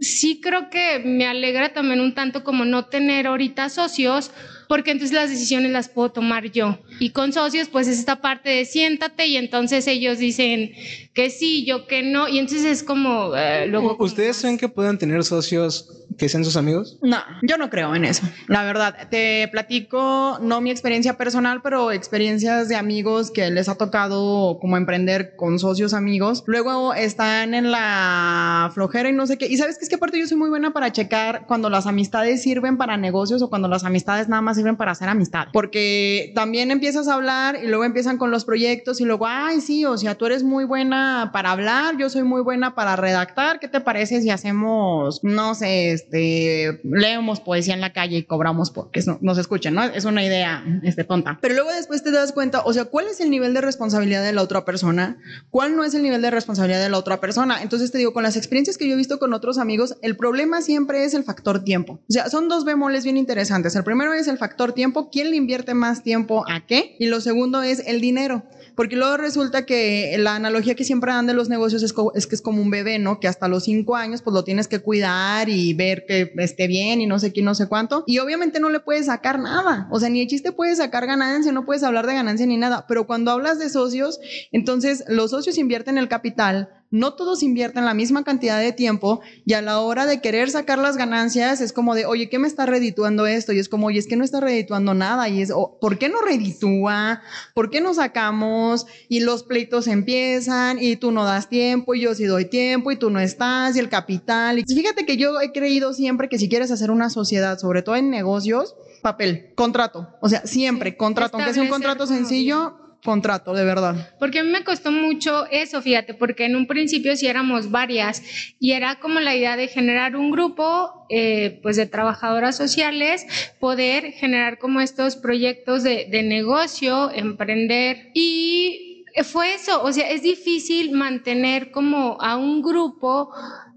sí 0.00 0.40
creo 0.40 0.70
que 0.70 1.00
me 1.04 1.26
alegra 1.26 1.72
también 1.72 2.00
un 2.00 2.14
tanto 2.14 2.42
como 2.42 2.64
no 2.64 2.86
tener 2.86 3.26
ahorita 3.26 3.68
socios, 3.68 4.30
porque 4.68 4.92
entonces 4.92 5.14
las 5.14 5.30
decisiones 5.30 5.72
las 5.72 5.88
puedo 5.88 6.10
tomar 6.12 6.50
yo. 6.50 6.78
Y 7.00 7.10
con 7.10 7.32
socios, 7.32 7.68
pues 7.68 7.88
es 7.88 7.98
esta 7.98 8.20
parte 8.20 8.50
de 8.50 8.64
siéntate 8.64 9.26
y 9.26 9.36
entonces 9.36 9.86
ellos 9.86 10.18
dicen 10.18 10.72
que 11.12 11.30
sí, 11.30 11.64
yo 11.64 11.86
que 11.86 12.02
no, 12.02 12.28
y 12.28 12.38
entonces 12.38 12.66
es 12.66 12.82
como... 12.82 13.34
Eh, 13.36 13.66
luego 13.66 13.96
¿Ustedes 13.98 14.40
creen 14.40 14.58
que 14.58 14.68
puedan 14.68 14.96
tener 14.96 15.24
socios 15.24 15.88
que 16.20 16.28
sean 16.28 16.44
sus 16.44 16.56
amigos? 16.56 16.98
No, 17.00 17.16
yo 17.42 17.56
no 17.56 17.70
creo 17.70 17.94
en 17.94 18.04
eso. 18.04 18.22
La 18.46 18.62
verdad, 18.62 19.08
te 19.10 19.48
platico 19.48 20.38
no 20.42 20.60
mi 20.60 20.70
experiencia 20.70 21.16
personal, 21.16 21.62
pero 21.62 21.92
experiencias 21.92 22.68
de 22.68 22.76
amigos 22.76 23.30
que 23.30 23.50
les 23.50 23.70
ha 23.70 23.76
tocado 23.76 24.58
como 24.60 24.76
emprender 24.76 25.34
con 25.34 25.58
socios 25.58 25.94
amigos. 25.94 26.44
Luego 26.46 26.92
están 26.92 27.54
en 27.54 27.70
la 27.70 28.70
flojera 28.74 29.08
y 29.08 29.14
no 29.14 29.26
sé 29.26 29.38
qué. 29.38 29.46
Y 29.46 29.56
sabes 29.56 29.78
que 29.78 29.84
es 29.84 29.88
que 29.88 29.94
aparte 29.94 30.18
yo 30.18 30.26
soy 30.26 30.36
muy 30.36 30.50
buena 30.50 30.74
para 30.74 30.92
checar 30.92 31.46
cuando 31.46 31.70
las 31.70 31.86
amistades 31.86 32.42
sirven 32.42 32.76
para 32.76 32.98
negocios 32.98 33.40
o 33.40 33.48
cuando 33.48 33.66
las 33.66 33.84
amistades 33.84 34.28
nada 34.28 34.42
más 34.42 34.58
sirven 34.58 34.76
para 34.76 34.92
hacer 34.92 35.08
amistad. 35.08 35.46
Porque 35.54 36.32
también 36.34 36.70
empiezas 36.70 37.08
a 37.08 37.14
hablar 37.14 37.58
y 37.64 37.66
luego 37.66 37.84
empiezan 37.84 38.18
con 38.18 38.30
los 38.30 38.44
proyectos 38.44 39.00
y 39.00 39.06
luego, 39.06 39.26
ay, 39.26 39.62
sí, 39.62 39.86
o 39.86 39.96
sea, 39.96 40.16
tú 40.16 40.26
eres 40.26 40.42
muy 40.42 40.64
buena 40.64 41.30
para 41.32 41.52
hablar, 41.52 41.96
yo 41.96 42.10
soy 42.10 42.24
muy 42.24 42.42
buena 42.42 42.74
para 42.74 42.96
redactar. 42.96 43.58
¿Qué 43.58 43.68
te 43.68 43.80
parece 43.80 44.20
si 44.20 44.28
hacemos, 44.28 45.20
no 45.22 45.54
sé, 45.54 45.92
este, 46.10 46.80
leemos 46.82 47.40
poesía 47.40 47.74
en 47.74 47.80
la 47.80 47.92
calle 47.92 48.18
y 48.18 48.22
cobramos 48.24 48.70
porque 48.70 49.00
nos 49.20 49.38
escuchen, 49.38 49.74
¿no? 49.74 49.84
Es 49.84 50.04
una 50.04 50.24
idea 50.24 50.64
este, 50.82 51.04
tonta. 51.04 51.38
Pero 51.40 51.54
luego 51.54 51.70
después 51.72 52.02
te 52.02 52.10
das 52.10 52.32
cuenta, 52.32 52.62
o 52.64 52.72
sea, 52.72 52.86
¿cuál 52.86 53.06
es 53.06 53.20
el 53.20 53.30
nivel 53.30 53.54
de 53.54 53.60
responsabilidad 53.60 54.24
de 54.24 54.32
la 54.32 54.42
otra 54.42 54.64
persona? 54.64 55.18
¿Cuál 55.50 55.76
no 55.76 55.84
es 55.84 55.94
el 55.94 56.02
nivel 56.02 56.20
de 56.20 56.30
responsabilidad 56.30 56.82
de 56.82 56.88
la 56.88 56.98
otra 56.98 57.20
persona? 57.20 57.62
Entonces 57.62 57.92
te 57.92 57.98
digo, 57.98 58.12
con 58.12 58.24
las 58.24 58.36
experiencias 58.36 58.76
que 58.76 58.88
yo 58.88 58.94
he 58.94 58.96
visto 58.96 59.20
con 59.20 59.32
otros 59.32 59.58
amigos, 59.58 59.96
el 60.02 60.16
problema 60.16 60.62
siempre 60.62 61.04
es 61.04 61.14
el 61.14 61.22
factor 61.22 61.62
tiempo. 61.62 62.00
O 62.08 62.12
sea, 62.12 62.28
son 62.28 62.48
dos 62.48 62.64
bemoles 62.64 63.04
bien 63.04 63.16
interesantes. 63.16 63.76
El 63.76 63.84
primero 63.84 64.12
es 64.12 64.26
el 64.26 64.38
factor 64.38 64.72
tiempo, 64.72 65.10
¿quién 65.10 65.30
le 65.30 65.36
invierte 65.36 65.74
más 65.74 66.02
tiempo 66.02 66.44
a 66.50 66.66
qué? 66.66 66.96
Y 66.98 67.06
lo 67.06 67.20
segundo 67.20 67.62
es 67.62 67.86
el 67.86 68.00
dinero. 68.00 68.42
Porque 68.80 68.96
luego 68.96 69.18
resulta 69.18 69.66
que 69.66 70.16
la 70.18 70.36
analogía 70.36 70.74
que 70.74 70.84
siempre 70.84 71.12
dan 71.12 71.26
de 71.26 71.34
los 71.34 71.50
negocios 71.50 71.82
es, 71.82 71.92
que 71.92 72.34
es 72.34 72.40
como 72.40 72.62
un 72.62 72.70
bebé, 72.70 72.98
¿no? 72.98 73.20
Que 73.20 73.28
hasta 73.28 73.46
los 73.46 73.64
cinco 73.64 73.94
años 73.94 74.22
pues 74.22 74.32
lo 74.32 74.42
tienes 74.42 74.68
que 74.68 74.78
cuidar 74.78 75.50
y 75.50 75.74
ver 75.74 76.06
que 76.06 76.32
esté 76.38 76.66
bien 76.66 77.02
y 77.02 77.06
no 77.06 77.18
sé 77.18 77.30
qué, 77.30 77.42
no 77.42 77.54
sé 77.54 77.68
cuánto. 77.68 78.04
Y 78.06 78.20
obviamente 78.20 78.58
no 78.58 78.70
le 78.70 78.80
puedes 78.80 79.04
sacar 79.04 79.38
nada. 79.38 79.86
O 79.90 80.00
sea, 80.00 80.08
ni 80.08 80.22
el 80.22 80.28
chiste 80.28 80.50
puede 80.50 80.74
sacar 80.76 81.06
ganancia, 81.06 81.52
no 81.52 81.66
puedes 81.66 81.82
hablar 81.82 82.06
de 82.06 82.14
ganancia 82.14 82.46
ni 82.46 82.56
nada. 82.56 82.86
Pero 82.88 83.06
cuando 83.06 83.32
hablas 83.32 83.58
de 83.58 83.68
socios, 83.68 84.18
entonces 84.50 85.04
los 85.08 85.32
socios 85.32 85.58
invierten 85.58 85.98
el 85.98 86.08
capital 86.08 86.79
no 86.90 87.14
todos 87.14 87.42
invierten 87.42 87.84
la 87.84 87.94
misma 87.94 88.24
cantidad 88.24 88.58
de 88.58 88.72
tiempo 88.72 89.20
y 89.44 89.52
a 89.52 89.62
la 89.62 89.78
hora 89.80 90.06
de 90.06 90.20
querer 90.20 90.50
sacar 90.50 90.78
las 90.78 90.96
ganancias 90.96 91.60
es 91.60 91.72
como 91.72 91.94
de, 91.94 92.04
oye, 92.04 92.28
¿qué 92.28 92.38
me 92.38 92.48
está 92.48 92.66
redituando 92.66 93.26
esto? 93.26 93.52
Y 93.52 93.60
es 93.60 93.68
como, 93.68 93.86
oye, 93.86 93.98
es 93.98 94.08
que 94.08 94.16
no 94.16 94.24
está 94.24 94.40
redituando 94.40 94.92
nada. 94.94 95.28
Y 95.28 95.42
es, 95.42 95.52
¿por 95.80 95.98
qué 95.98 96.08
no 96.08 96.20
reditúa? 96.20 97.22
¿Por 97.54 97.70
qué 97.70 97.80
no 97.80 97.94
sacamos? 97.94 98.86
Y 99.08 99.20
los 99.20 99.44
pleitos 99.44 99.86
empiezan 99.86 100.78
y 100.80 100.96
tú 100.96 101.12
no 101.12 101.24
das 101.24 101.48
tiempo 101.48 101.94
y 101.94 102.00
yo 102.00 102.14
sí 102.14 102.24
doy 102.24 102.46
tiempo 102.46 102.90
y 102.90 102.96
tú 102.96 103.10
no 103.10 103.20
estás 103.20 103.76
y 103.76 103.78
el 103.78 103.88
capital. 103.88 104.58
Y 104.58 104.64
fíjate 104.64 105.06
que 105.06 105.16
yo 105.16 105.40
he 105.40 105.52
creído 105.52 105.94
siempre 105.94 106.28
que 106.28 106.38
si 106.38 106.48
quieres 106.48 106.70
hacer 106.72 106.90
una 106.90 107.08
sociedad, 107.08 107.58
sobre 107.58 107.82
todo 107.82 107.94
en 107.96 108.10
negocios, 108.10 108.74
papel, 109.02 109.52
contrato. 109.54 110.08
O 110.20 110.28
sea, 110.28 110.44
siempre 110.44 110.96
contrato, 110.96 111.36
aunque 111.36 111.54
sea 111.54 111.62
un 111.62 111.68
contrato 111.68 112.06
sencillo, 112.06 112.89
contrato, 113.02 113.54
de 113.54 113.64
verdad. 113.64 114.14
Porque 114.18 114.40
a 114.40 114.44
mí 114.44 114.50
me 114.50 114.64
costó 114.64 114.92
mucho 114.92 115.46
eso, 115.50 115.80
fíjate, 115.82 116.14
porque 116.14 116.44
en 116.44 116.56
un 116.56 116.66
principio 116.66 117.16
sí 117.16 117.26
éramos 117.26 117.70
varias 117.70 118.22
y 118.58 118.72
era 118.72 118.96
como 119.00 119.20
la 119.20 119.34
idea 119.34 119.56
de 119.56 119.68
generar 119.68 120.16
un 120.16 120.30
grupo, 120.30 121.06
eh, 121.08 121.60
pues 121.62 121.76
de 121.76 121.86
trabajadoras 121.86 122.56
sociales, 122.56 123.26
poder 123.58 124.12
generar 124.12 124.58
como 124.58 124.80
estos 124.80 125.16
proyectos 125.16 125.82
de, 125.82 126.06
de 126.10 126.22
negocio, 126.22 127.10
emprender 127.10 128.10
y 128.14 128.86
fue 129.24 129.54
eso, 129.54 129.82
o 129.82 129.92
sea, 129.92 130.08
es 130.10 130.22
difícil 130.22 130.92
mantener 130.92 131.70
como 131.70 132.20
a 132.20 132.36
un 132.36 132.62
grupo 132.62 133.30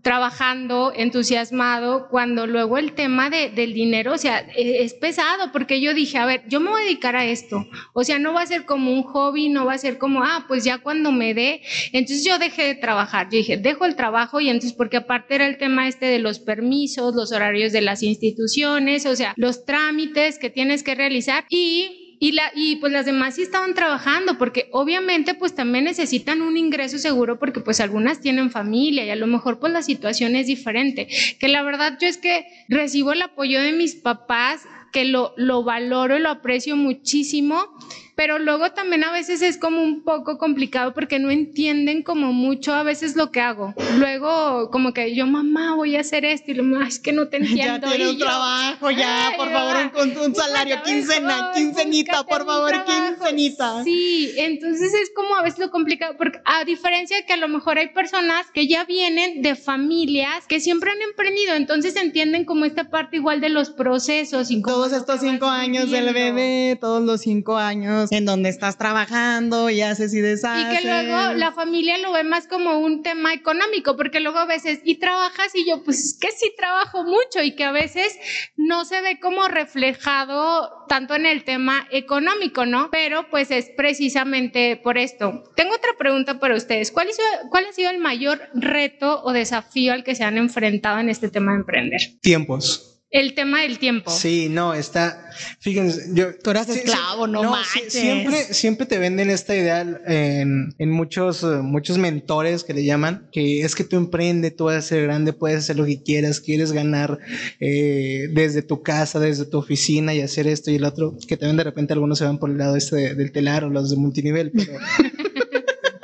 trabajando 0.03 0.91
entusiasmado 0.93 2.09
cuando 2.09 2.45
luego 2.45 2.77
el 2.77 2.91
tema 2.91 3.29
de, 3.29 3.49
del 3.49 3.73
dinero, 3.73 4.13
o 4.13 4.17
sea, 4.17 4.45
e, 4.55 4.83
es, 4.83 4.93
pesado 4.93 5.51
porque 5.53 5.79
yo 5.79 5.93
dije, 5.93 6.17
a 6.17 6.25
ver, 6.25 6.43
yo 6.49 6.59
me 6.59 6.69
voy 6.69 6.81
a 6.81 6.85
dedicar 6.85 7.15
a 7.15 7.25
esto, 7.25 7.65
o 7.93 8.03
sea, 8.03 8.19
no 8.19 8.33
va 8.33 8.41
a 8.41 8.45
ser 8.45 8.65
como 8.65 8.91
un 8.91 9.03
hobby, 9.03 9.47
no 9.47 9.65
va 9.65 9.73
a 9.73 9.77
ser 9.77 9.97
como, 9.97 10.21
ah, 10.21 10.43
pues 10.47 10.65
ya 10.65 10.79
cuando 10.79 11.13
me 11.13 11.33
dé, 11.33 11.61
entonces 11.93 12.25
yo 12.25 12.37
dejé 12.37 12.63
de 12.63 12.75
trabajar, 12.75 13.29
yo 13.31 13.37
dije, 13.37 13.55
dejo 13.57 13.85
el 13.85 13.95
trabajo 13.95 14.41
y 14.41 14.49
entonces 14.49 14.73
porque 14.73 14.97
aparte 14.97 15.35
era 15.35 15.47
el 15.47 15.57
tema 15.57 15.87
este 15.87 16.07
de 16.07 16.19
los 16.19 16.39
permisos, 16.39 17.15
los 17.15 17.31
horarios 17.31 17.71
de 17.71 17.81
las 17.81 18.03
instituciones, 18.03 19.05
o 19.05 19.15
sea, 19.15 19.33
los 19.37 19.63
trámites 19.63 20.37
que 20.37 20.49
tienes 20.49 20.83
que 20.83 20.95
realizar 20.95 21.45
y 21.49 22.02
y, 22.23 22.31
la, 22.31 22.53
y 22.55 22.77
pues 22.77 22.93
las 22.93 23.05
demás 23.05 23.35
sí 23.35 23.41
estaban 23.41 23.73
trabajando 23.73 24.37
porque 24.37 24.69
obviamente 24.71 25.33
pues 25.33 25.53
también 25.55 25.83
necesitan 25.83 26.41
un 26.41 26.55
ingreso 26.55 26.97
seguro 26.97 27.37
porque 27.37 27.59
pues 27.59 27.81
algunas 27.81 28.21
tienen 28.21 28.49
familia 28.49 29.03
y 29.03 29.09
a 29.09 29.17
lo 29.17 29.27
mejor 29.27 29.59
pues 29.59 29.73
la 29.73 29.81
situación 29.81 30.37
es 30.37 30.47
diferente. 30.47 31.09
Que 31.37 31.49
la 31.49 31.63
verdad 31.63 31.97
yo 31.99 32.07
es 32.07 32.17
que 32.17 32.45
recibo 32.69 33.11
el 33.11 33.23
apoyo 33.23 33.59
de 33.59 33.73
mis 33.73 33.95
papás 33.95 34.61
que 34.93 35.03
lo, 35.03 35.33
lo 35.35 35.65
valoro 35.65 36.17
y 36.17 36.21
lo 36.21 36.29
aprecio 36.29 36.77
muchísimo 36.77 37.67
pero 38.15 38.37
luego 38.37 38.71
también 38.71 39.03
a 39.03 39.11
veces 39.11 39.41
es 39.41 39.57
como 39.57 39.81
un 39.81 40.03
poco 40.03 40.37
complicado 40.37 40.93
porque 40.93 41.19
no 41.19 41.31
entienden 41.31 42.03
como 42.03 42.31
mucho 42.31 42.73
a 42.73 42.83
veces 42.83 43.15
lo 43.15 43.31
que 43.31 43.41
hago. 43.41 43.73
Luego 43.97 44.69
como 44.69 44.93
que 44.93 45.15
yo, 45.15 45.25
mamá, 45.25 45.75
voy 45.75 45.95
a 45.95 46.01
hacer 46.01 46.23
esto 46.23 46.51
y 46.51 46.53
lo 46.53 46.81
es 46.83 46.99
que 46.99 47.11
no 47.11 47.27
te 47.27 47.37
entiendo. 47.43 47.87
Ya 47.87 47.95
tiene 47.95 48.09
un 48.11 48.17
trabajo, 48.17 48.91
ya, 48.91 49.33
por 49.35 49.51
favor, 49.51 49.91
un, 50.01 50.17
un 50.17 50.35
salario, 50.35 50.77
quincena, 50.83 51.51
quincenita, 51.55 52.23
por 52.23 52.45
favor, 52.45 52.71
quincenita. 52.85 53.83
Sí, 53.83 54.31
entonces 54.37 54.93
es 54.93 55.11
como 55.15 55.35
a 55.35 55.41
veces 55.43 55.59
lo 55.59 55.71
complicado, 55.71 56.15
porque 56.17 56.39
a 56.45 56.63
diferencia 56.65 57.17
de 57.17 57.25
que 57.25 57.33
a 57.33 57.37
lo 57.37 57.47
mejor 57.47 57.77
hay 57.77 57.89
personas 57.89 58.45
que 58.53 58.67
ya 58.67 58.85
vienen 58.85 59.41
de 59.41 59.55
familias 59.55 60.45
que 60.47 60.59
siempre 60.59 60.91
han 60.91 61.01
emprendido, 61.01 61.53
entonces 61.55 61.95
entienden 61.95 62.45
como 62.45 62.65
esta 62.65 62.89
parte 62.89 63.17
igual 63.17 63.41
de 63.41 63.49
los 63.49 63.71
procesos. 63.71 64.51
Y 64.51 64.61
todos 64.61 64.93
estos 64.93 65.19
cinco 65.21 65.47
años 65.47 65.89
del 65.89 66.13
bebé, 66.13 66.77
todos 66.79 67.01
los 67.01 67.21
cinco 67.21 67.57
años 67.57 68.02
en 68.11 68.25
donde 68.25 68.49
estás 68.49 68.77
trabajando 68.77 69.69
y 69.69 69.81
haces 69.81 70.13
y 70.13 70.21
deshaces. 70.21 70.73
Y 70.73 70.77
que 70.77 70.87
luego 70.87 71.33
la 71.33 71.51
familia 71.51 71.97
lo 71.97 72.11
ve 72.11 72.23
más 72.23 72.47
como 72.47 72.79
un 72.79 73.03
tema 73.03 73.33
económico, 73.33 73.95
porque 73.95 74.19
luego 74.19 74.39
a 74.39 74.45
veces, 74.45 74.79
y 74.83 74.95
trabajas 74.95 75.53
y 75.55 75.67
yo, 75.67 75.83
pues 75.83 76.03
es 76.03 76.17
que 76.19 76.31
sí 76.31 76.51
trabajo 76.57 77.03
mucho 77.03 77.43
y 77.43 77.55
que 77.55 77.63
a 77.63 77.71
veces 77.71 78.17
no 78.55 78.85
se 78.85 79.01
ve 79.01 79.19
como 79.19 79.47
reflejado 79.47 80.85
tanto 80.87 81.15
en 81.15 81.25
el 81.25 81.43
tema 81.43 81.87
económico, 81.91 82.65
¿no? 82.65 82.89
Pero 82.91 83.29
pues 83.29 83.51
es 83.51 83.69
precisamente 83.75 84.77
por 84.77 84.97
esto. 84.97 85.43
Tengo 85.55 85.75
otra 85.75 85.91
pregunta 85.97 86.39
para 86.39 86.55
ustedes. 86.55 86.91
¿Cuál, 86.91 87.07
cuál 87.49 87.65
ha 87.65 87.73
sido 87.73 87.89
el 87.89 87.99
mayor 87.99 88.41
reto 88.53 89.23
o 89.23 89.33
desafío 89.33 89.93
al 89.93 90.03
que 90.03 90.15
se 90.15 90.23
han 90.23 90.37
enfrentado 90.37 90.99
en 90.99 91.09
este 91.09 91.29
tema 91.29 91.53
de 91.53 91.59
emprender? 91.59 92.01
Tiempos 92.21 92.92
el 93.13 93.35
tema 93.35 93.61
del 93.61 93.77
tiempo. 93.77 94.09
Sí, 94.09 94.49
no, 94.49 94.73
está, 94.73 95.29
fíjense, 95.59 96.09
yo... 96.13 96.35
Tú 96.35 96.49
eras 96.49 96.67
esclavo, 96.67 97.27
no, 97.27 97.43
no 97.43 97.55
siempre, 97.87 98.53
siempre 98.53 98.87
te 98.87 98.97
venden 98.97 99.29
esta 99.29 99.55
idea 99.55 99.81
en, 99.81 100.73
en 100.79 100.89
muchos, 100.89 101.43
eh, 101.43 101.61
muchos 101.61 101.99
mentores 101.99 102.63
que 102.63 102.73
le 102.73 102.83
llaman, 102.83 103.29
que 103.31 103.61
es 103.61 103.75
que 103.75 103.83
tú 103.83 103.97
emprende, 103.97 104.49
tú 104.49 104.65
vas 104.65 104.77
a 104.77 104.81
ser 104.81 105.03
grande, 105.03 105.31
puedes 105.31 105.59
hacer 105.59 105.75
lo 105.75 105.85
que 105.85 106.01
quieras, 106.01 106.41
quieres 106.41 106.71
ganar 106.71 107.19
eh, 107.59 108.29
desde 108.31 108.63
tu 108.63 108.81
casa, 108.81 109.19
desde 109.19 109.45
tu 109.45 109.59
oficina 109.59 110.15
y 110.15 110.21
hacer 110.21 110.47
esto 110.47 110.71
y 110.71 110.75
el 110.75 110.83
otro, 110.83 111.15
que 111.27 111.37
también 111.37 111.57
de 111.57 111.65
repente 111.65 111.93
algunos 111.93 112.17
se 112.17 112.25
van 112.25 112.39
por 112.39 112.49
el 112.49 112.57
lado 112.57 112.75
este 112.75 113.13
del 113.13 113.31
telar 113.31 113.63
o 113.63 113.69
los 113.69 113.91
de 113.91 113.95
multinivel, 113.97 114.51
pero... 114.51 114.73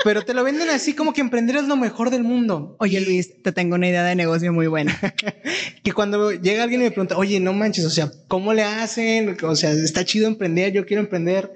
pero 0.03 0.23
te 0.23 0.33
lo 0.33 0.43
venden 0.43 0.69
así 0.69 0.93
como 0.93 1.13
que 1.13 1.21
emprender 1.21 1.57
es 1.57 1.67
lo 1.67 1.75
mejor 1.75 2.09
del 2.09 2.23
mundo. 2.23 2.75
Oye, 2.79 3.01
Luis, 3.01 3.41
te 3.43 3.51
tengo 3.51 3.75
una 3.75 3.87
idea 3.87 4.03
de 4.03 4.15
negocio 4.15 4.53
muy 4.53 4.67
buena. 4.67 4.97
que 5.83 5.93
cuando 5.93 6.31
llega 6.31 6.63
alguien 6.63 6.81
y 6.81 6.85
me 6.85 6.91
pregunta, 6.91 7.17
oye, 7.17 7.39
no 7.39 7.53
manches, 7.53 7.85
o 7.85 7.89
sea, 7.89 8.11
¿cómo 8.27 8.53
le 8.53 8.63
hacen? 8.63 9.37
O 9.43 9.55
sea, 9.55 9.71
está 9.71 10.05
chido 10.05 10.27
emprender, 10.27 10.73
yo 10.73 10.85
quiero 10.85 11.01
emprender. 11.01 11.51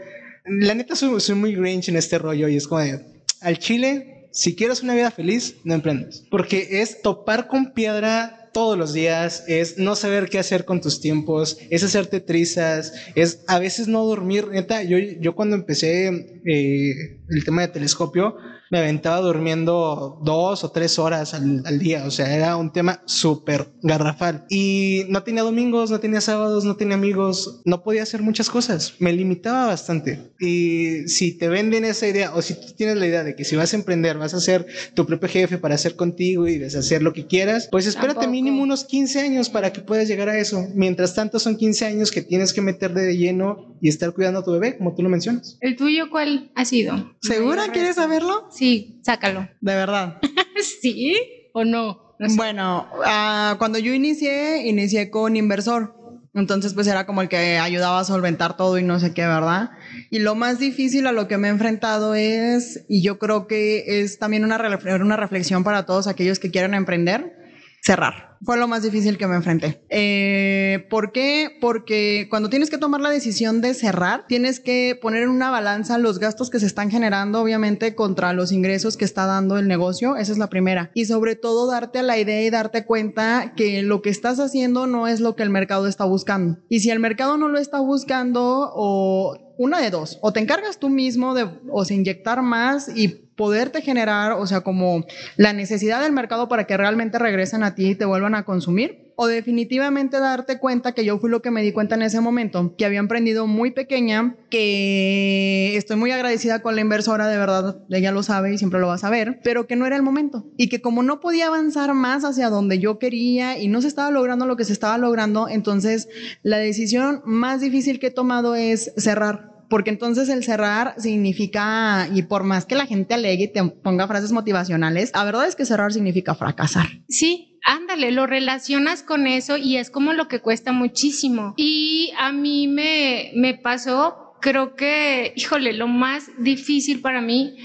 La 0.46 0.74
neta 0.74 0.96
soy, 0.96 1.20
soy 1.22 1.36
muy 1.36 1.56
grinch 1.56 1.90
en 1.90 1.96
este 1.96 2.18
rollo 2.18 2.48
y 2.50 2.58
es 2.58 2.68
como 2.68 2.82
de, 2.82 3.00
al 3.42 3.60
chile 3.60 4.14
si 4.34 4.56
quieres 4.56 4.82
una 4.82 4.96
vida 4.96 5.12
feliz, 5.12 5.58
no 5.64 5.76
emprendas. 5.76 6.24
Porque 6.30 6.82
es 6.82 7.02
topar 7.04 7.48
con 7.48 7.74
piedra 7.74 8.43
todos 8.54 8.78
los 8.78 8.94
días, 8.94 9.44
es 9.48 9.78
no 9.78 9.96
saber 9.96 10.30
qué 10.30 10.40
hacer 10.40 10.64
con 10.64 10.80
tus 10.80 11.02
tiempos, 11.02 11.58
es 11.70 11.84
hacerte 11.84 12.22
trizas, 12.22 12.94
es 13.16 13.44
a 13.48 13.60
veces 13.60 13.88
no 13.88 14.06
dormir. 14.06 14.48
Neta, 14.50 14.84
yo, 14.84 14.98
yo 14.98 15.36
cuando 15.36 15.56
empecé 15.56 16.08
eh, 16.46 17.20
el 17.30 17.44
tema 17.44 17.64
de 17.64 17.70
telescopio, 17.70 18.38
me 18.74 18.80
aventaba 18.80 19.18
durmiendo 19.18 20.18
dos 20.24 20.64
o 20.64 20.72
tres 20.72 20.98
horas 20.98 21.36
al, 21.36 21.78
día. 21.78 22.06
O 22.08 22.10
sea, 22.10 22.36
era 22.36 22.58
un 22.58 22.74
tema 22.74 23.04
súper 23.06 23.68
garrafal. 23.84 24.46
Y 24.50 25.04
no 25.10 25.22
tenía 25.22 25.44
domingos, 25.44 25.92
no 25.92 26.00
tenía 26.00 26.22
sábados, 26.22 26.66
no 26.66 26.76
tenía 26.76 26.96
amigos, 26.96 27.62
no 27.66 27.84
podía 27.84 28.02
hacer 28.02 28.24
muchas 28.24 28.50
cosas. 28.50 28.96
Me 28.98 29.14
limitaba 29.14 29.68
bastante. 29.68 30.34
Y 30.40 31.08
si 31.08 31.38
te 31.38 31.50
venden 31.50 31.86
esa 31.86 32.08
idea, 32.08 32.34
o 32.34 32.42
si 32.42 32.56
tú 32.56 32.74
tienes 32.76 32.98
la 32.98 33.06
idea 33.06 33.24
de 33.24 33.36
que 33.36 33.46
si 33.46 33.56
vas 33.56 33.74
a 33.74 33.76
emprender, 33.76 34.18
vas 34.18 34.34
a 34.34 34.40
ser 34.40 34.66
tu 34.96 35.06
propio 35.06 35.30
jefe 35.30 35.60
para 35.60 35.76
hacer 35.76 35.96
contigo 35.96 36.48
y 36.48 36.58
deshacer 36.58 37.04
lo 37.04 37.14
que 37.14 37.28
quieras, 37.28 37.68
pues 37.70 37.86
espérate 37.86 38.28
mínimo 38.28 38.64
unos 38.64 38.86
15 38.86 39.20
años 39.20 39.50
para 39.52 39.72
que 39.72 39.82
puedas 39.82 40.08
llegar 40.08 40.30
a 40.30 40.40
eso. 40.40 40.66
Mientras 40.74 41.14
tanto, 41.14 41.38
son 41.38 41.58
15 41.58 41.86
años 41.86 42.10
que 42.10 42.24
tienes 42.24 42.54
que 42.54 42.62
meter 42.62 42.92
de 42.96 43.16
lleno 43.16 43.73
y 43.84 43.90
estar 43.90 44.14
cuidando 44.14 44.40
a 44.40 44.44
tu 44.46 44.54
bebé, 44.54 44.78
como 44.78 44.96
tú 44.96 45.04
lo 45.04 45.10
mencionas. 45.10 45.58
¿El 45.60 45.76
tuyo 45.76 46.10
cuál 46.10 46.52
ha 46.56 46.64
sido? 46.64 47.18
¿Segura 47.22 47.68
quieres 47.74 47.98
saberlo? 47.98 48.48
Sí, 48.50 49.02
sácalo. 49.04 49.50
De 49.60 49.76
verdad. 49.76 50.22
¿Sí 50.82 51.18
o 51.54 51.66
no? 51.66 52.16
Bueno, 52.38 52.88
ah, 53.06 53.58
cuando 53.60 53.80
yo 53.80 53.94
inicié, 53.94 54.70
inicié 54.70 55.10
con 55.10 55.36
inversor. 55.36 55.98
Entonces, 56.34 56.74
pues 56.74 56.88
era 56.88 57.06
como 57.06 57.22
el 57.22 57.28
que 57.28 57.58
ayudaba 57.58 58.00
a 58.00 58.06
solventar 58.06 58.56
todo 58.56 58.78
y 58.78 58.84
no 58.84 59.02
sé 59.02 59.14
qué, 59.14 59.24
¿verdad? 59.24 59.72
Y 60.10 60.20
lo 60.20 60.34
más 60.34 60.60
difícil 60.60 61.06
a 61.06 61.12
lo 61.12 61.28
que 61.28 61.38
me 61.38 61.50
he 61.50 61.52
enfrentado 61.52 62.16
es, 62.16 62.86
y 62.88 63.04
yo 63.04 63.20
creo 63.20 63.48
que 63.48 64.02
es 64.02 64.18
también 64.18 64.46
una, 64.46 64.56
una 65.02 65.18
reflexión 65.18 65.66
para 65.66 65.86
todos 65.86 66.08
aquellos 66.08 66.40
que 66.40 66.52
quieren 66.52 66.74
emprender, 66.74 67.36
cerrar 67.84 68.34
fue 68.44 68.58
lo 68.58 68.68
más 68.68 68.84
difícil 68.84 69.18
que 69.18 69.28
me 69.28 69.36
enfrenté. 69.36 69.84
Eh, 69.90 70.86
¿Por 70.90 71.12
qué? 71.12 71.58
Porque 71.62 72.28
cuando 72.30 72.50
tienes 72.50 72.70
que 72.70 72.78
tomar 72.78 73.02
la 73.02 73.10
decisión 73.10 73.62
de 73.62 73.74
cerrar, 73.74 74.26
tienes 74.28 74.60
que 74.60 74.98
poner 75.02 75.24
en 75.24 75.30
una 75.30 75.50
balanza 75.50 75.98
los 75.98 76.20
gastos 76.20 76.50
que 76.50 76.60
se 76.60 76.66
están 76.66 76.92
generando, 76.92 77.42
obviamente, 77.42 77.96
contra 77.96 78.34
los 78.34 78.52
ingresos 78.52 78.98
que 78.98 79.06
está 79.06 79.26
dando 79.26 79.58
el 79.58 79.68
negocio. 79.68 80.18
Esa 80.18 80.32
es 80.32 80.38
la 80.38 80.50
primera. 80.50 80.92
Y 80.94 81.06
sobre 81.06 81.36
todo, 81.36 81.68
darte 81.68 82.00
a 82.00 82.04
la 82.04 82.18
idea 82.18 82.42
y 82.42 82.50
darte 82.50 82.86
cuenta 82.86 83.54
que 83.56 83.82
lo 83.82 84.02
que 84.02 84.10
estás 84.10 84.40
haciendo 84.40 84.88
no 84.88 85.08
es 85.08 85.20
lo 85.20 85.36
que 85.36 85.44
el 85.44 85.50
mercado 85.50 85.88
está 85.88 86.06
buscando. 86.06 86.60
Y 86.70 86.82
si 86.82 86.90
el 86.90 87.00
mercado 87.00 87.38
no 87.38 87.48
lo 87.48 87.60
está 87.60 87.80
buscando, 87.80 88.72
o 88.74 89.38
una 89.58 89.80
de 89.80 89.90
dos, 89.90 90.20
o 90.22 90.34
te 90.34 90.40
encargas 90.40 90.80
tú 90.80 90.90
mismo 90.90 91.34
de, 91.34 91.48
o 91.72 91.86
sea, 91.86 91.96
inyectar 91.96 92.42
más 92.42 92.90
y 92.96 93.23
poderte 93.36 93.82
generar, 93.82 94.34
o 94.34 94.48
sea, 94.48 94.62
como 94.62 95.06
la 95.38 95.54
necesidad 95.54 96.02
del 96.02 96.12
mercado 96.12 96.48
para 96.48 96.66
que 96.66 96.78
realmente 96.78 97.20
regresen 97.20 97.64
a 97.64 97.76
ti 97.76 97.92
y 97.92 97.96
te 97.96 98.06
vuelvan 98.06 98.36
a 98.36 98.44
consumir 98.44 99.04
o 99.16 99.28
definitivamente 99.28 100.20
darte 100.20 100.60
cuenta 100.60 100.94
que 100.94 101.06
yo 101.06 101.20
fui 101.20 101.30
lo 101.30 101.42
que 101.42 101.52
me 101.52 101.62
di 101.62 101.72
cuenta 101.72 101.96
en 101.96 102.02
ese 102.02 102.20
momento, 102.20 102.76
que 102.78 102.86
había 102.86 103.00
emprendido 103.00 103.48
muy 103.48 103.72
pequeña, 103.72 104.36
que 104.50 105.76
estoy 105.78 105.98
muy 105.98 106.12
agradecida 106.12 106.62
con 106.62 106.76
la 106.76 106.82
inversora, 106.82 107.28
de 107.28 107.38
verdad, 107.38 107.84
ella 107.90 108.12
lo 108.12 108.24
sabe 108.24 108.54
y 108.54 108.58
siempre 108.58 108.80
lo 108.80 108.88
va 108.88 108.96
a 108.96 109.00
saber, 109.00 109.40
pero 109.44 109.68
que 109.68 109.76
no 109.76 109.86
era 109.86 109.96
el 109.96 110.04
momento. 110.04 110.46
Y 110.58 110.70
que 110.70 110.82
como 110.82 111.04
no 111.04 111.20
podía 111.20 111.48
avanzar 111.48 111.94
más 111.94 112.24
hacia 112.24 112.50
donde 112.50 112.80
yo 112.80 113.00
quería 113.00 113.60
y 113.60 113.68
no 113.68 113.82
se 113.82 113.88
estaba 113.88 114.12
logrando 114.12 114.46
lo 114.46 114.56
que 114.56 114.66
se 114.66 114.74
estaba 114.74 114.98
logrando, 114.98 115.48
entonces 115.48 116.10
la 116.42 116.58
decisión 116.58 117.22
más 117.26 117.62
difícil 117.62 118.00
que 118.00 118.08
he 118.08 118.12
tomado 118.12 118.56
es 118.56 118.94
cerrar 118.98 119.53
porque 119.70 119.90
entonces 119.90 120.30
el 120.30 120.44
cerrar 120.44 120.96
significa, 120.98 122.08
y 122.14 122.24
por 122.24 122.44
más 122.44 122.66
que 122.66 122.76
la 122.76 122.86
gente 122.86 123.14
alegue 123.14 123.46
y 123.46 123.48
te 123.48 123.64
ponga 123.64 124.08
frases 124.08 124.32
motivacionales, 124.32 125.12
la 125.14 125.24
verdad 125.24 125.48
es 125.48 125.56
que 125.56 125.66
cerrar 125.66 125.94
significa 125.94 126.36
fracasar. 126.36 126.88
Sí, 127.08 127.60
ándale, 127.66 128.12
lo 128.12 128.28
relacionas 128.28 129.04
con 129.04 129.28
eso 129.28 129.58
y 129.58 129.78
es 129.78 129.90
como 129.90 130.14
lo 130.14 130.28
que 130.28 130.40
cuesta 130.40 130.72
muchísimo. 130.72 131.54
Y 131.58 132.12
a 132.20 132.32
mí 132.32 132.68
me, 132.68 133.32
me 133.36 133.54
pasó, 133.56 134.36
creo 134.42 134.76
que, 134.76 135.34
híjole, 135.36 135.74
lo 135.74 135.88
más 135.88 136.30
difícil 136.40 137.02
para 137.02 137.22
mí 137.22 137.56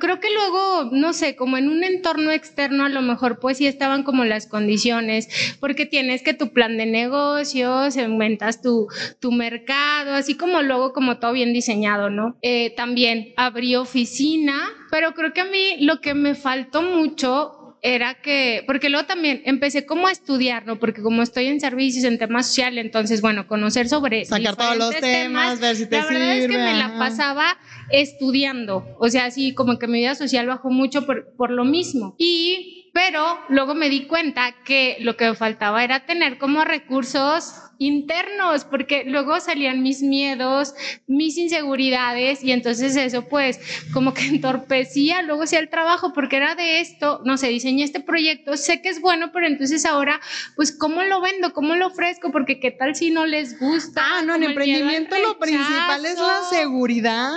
Creo, 0.00 0.20
que 0.20 0.28
luego, 0.32 0.90
no 0.92 1.12
sé, 1.12 1.36
como 1.36 1.56
en 1.56 1.68
un 1.68 1.84
entorno 1.84 2.30
externo 2.30 2.84
a 2.84 2.88
lo 2.88 3.02
mejor 3.02 3.38
pues 3.38 3.58
sí 3.58 3.66
estaban 3.66 4.02
como 4.02 4.24
las 4.24 4.46
condiciones, 4.46 5.56
porque 5.60 5.86
tienes 5.86 6.22
que 6.22 6.34
tu 6.34 6.52
plan 6.52 6.76
de 6.76 6.86
negocios, 6.86 7.96
aumentas 7.96 8.62
tu, 8.62 8.88
tu 9.20 9.32
mercado, 9.32 10.14
así 10.14 10.36
como 10.36 10.62
luego 10.62 10.92
como 10.92 11.18
todo 11.18 11.32
bien 11.32 11.52
diseñado, 11.52 12.10
¿no? 12.10 12.36
Eh, 12.42 12.74
también 12.76 13.32
abrí 13.36 13.76
oficina, 13.76 14.70
pero 14.90 15.14
creo 15.14 15.32
que 15.32 15.40
a 15.40 15.46
mí 15.46 15.76
lo 15.80 16.00
que 16.00 16.14
me 16.14 16.34
faltó 16.34 16.82
mucho 16.82 17.61
era 17.84 18.14
que, 18.14 18.62
porque 18.64 18.88
luego 18.88 19.06
también 19.06 19.42
empecé 19.44 19.84
como 19.84 20.06
a 20.06 20.12
estudiar, 20.12 20.64
¿no? 20.66 20.78
Porque 20.78 21.02
como 21.02 21.20
estoy 21.20 21.46
en 21.46 21.60
servicios, 21.60 22.04
en 22.04 22.16
temas 22.16 22.46
sociales, 22.46 22.84
entonces, 22.84 23.20
bueno, 23.20 23.48
conocer 23.48 23.88
sobre... 23.88 24.24
Sacar 24.24 24.54
todos 24.54 24.76
los 24.76 25.00
temas, 25.00 25.58
ver 25.58 25.74
si 25.74 25.86
te 25.86 25.96
La 25.96 26.06
verdad 26.06 26.36
es 26.36 26.46
que 26.48 26.56
me 26.56 26.74
la 26.74 26.96
pasaba 26.96 27.58
estudiando, 27.90 28.86
o 29.00 29.08
sea, 29.08 29.24
así 29.24 29.52
como 29.52 29.80
que 29.80 29.88
mi 29.88 29.98
vida 29.98 30.14
social 30.14 30.46
bajó 30.46 30.70
mucho 30.70 31.04
por, 31.04 31.34
por 31.36 31.50
lo 31.50 31.64
mismo. 31.64 32.14
Y, 32.18 32.90
pero 32.94 33.40
luego 33.48 33.74
me 33.74 33.88
di 33.88 34.06
cuenta 34.06 34.54
que 34.64 34.96
lo 35.00 35.16
que 35.16 35.28
me 35.28 35.34
faltaba 35.34 35.82
era 35.82 36.06
tener 36.06 36.38
como 36.38 36.64
recursos 36.64 37.52
internos, 37.86 38.64
porque 38.64 39.04
luego 39.04 39.38
salían 39.40 39.82
mis 39.82 40.02
miedos, 40.02 40.74
mis 41.06 41.36
inseguridades 41.38 42.42
y 42.42 42.52
entonces 42.52 42.96
eso 42.96 43.28
pues 43.28 43.60
como 43.92 44.14
que 44.14 44.22
entorpecía 44.28 45.22
luego 45.22 45.46
sí 45.46 45.56
el 45.56 45.68
trabajo 45.68 46.12
porque 46.12 46.36
era 46.36 46.54
de 46.54 46.80
esto, 46.80 47.20
no 47.24 47.36
sé, 47.36 47.48
diseñé 47.48 47.84
este 47.84 48.00
proyecto, 48.00 48.56
sé 48.56 48.82
que 48.82 48.88
es 48.88 49.00
bueno, 49.00 49.30
pero 49.32 49.46
entonces 49.46 49.84
ahora 49.84 50.20
pues 50.56 50.76
cómo 50.76 51.02
lo 51.02 51.20
vendo, 51.20 51.52
cómo 51.52 51.74
lo 51.74 51.88
ofrezco, 51.88 52.30
porque 52.30 52.60
qué 52.60 52.70
tal 52.70 52.94
si 52.94 53.10
no 53.10 53.26
les 53.26 53.58
gusta. 53.58 54.02
Ah, 54.04 54.22
no, 54.22 54.36
en 54.36 54.44
emprendimiento 54.44 55.16
lo 55.18 55.38
principal 55.38 56.04
es 56.06 56.18
la 56.18 56.42
seguridad, 56.50 57.32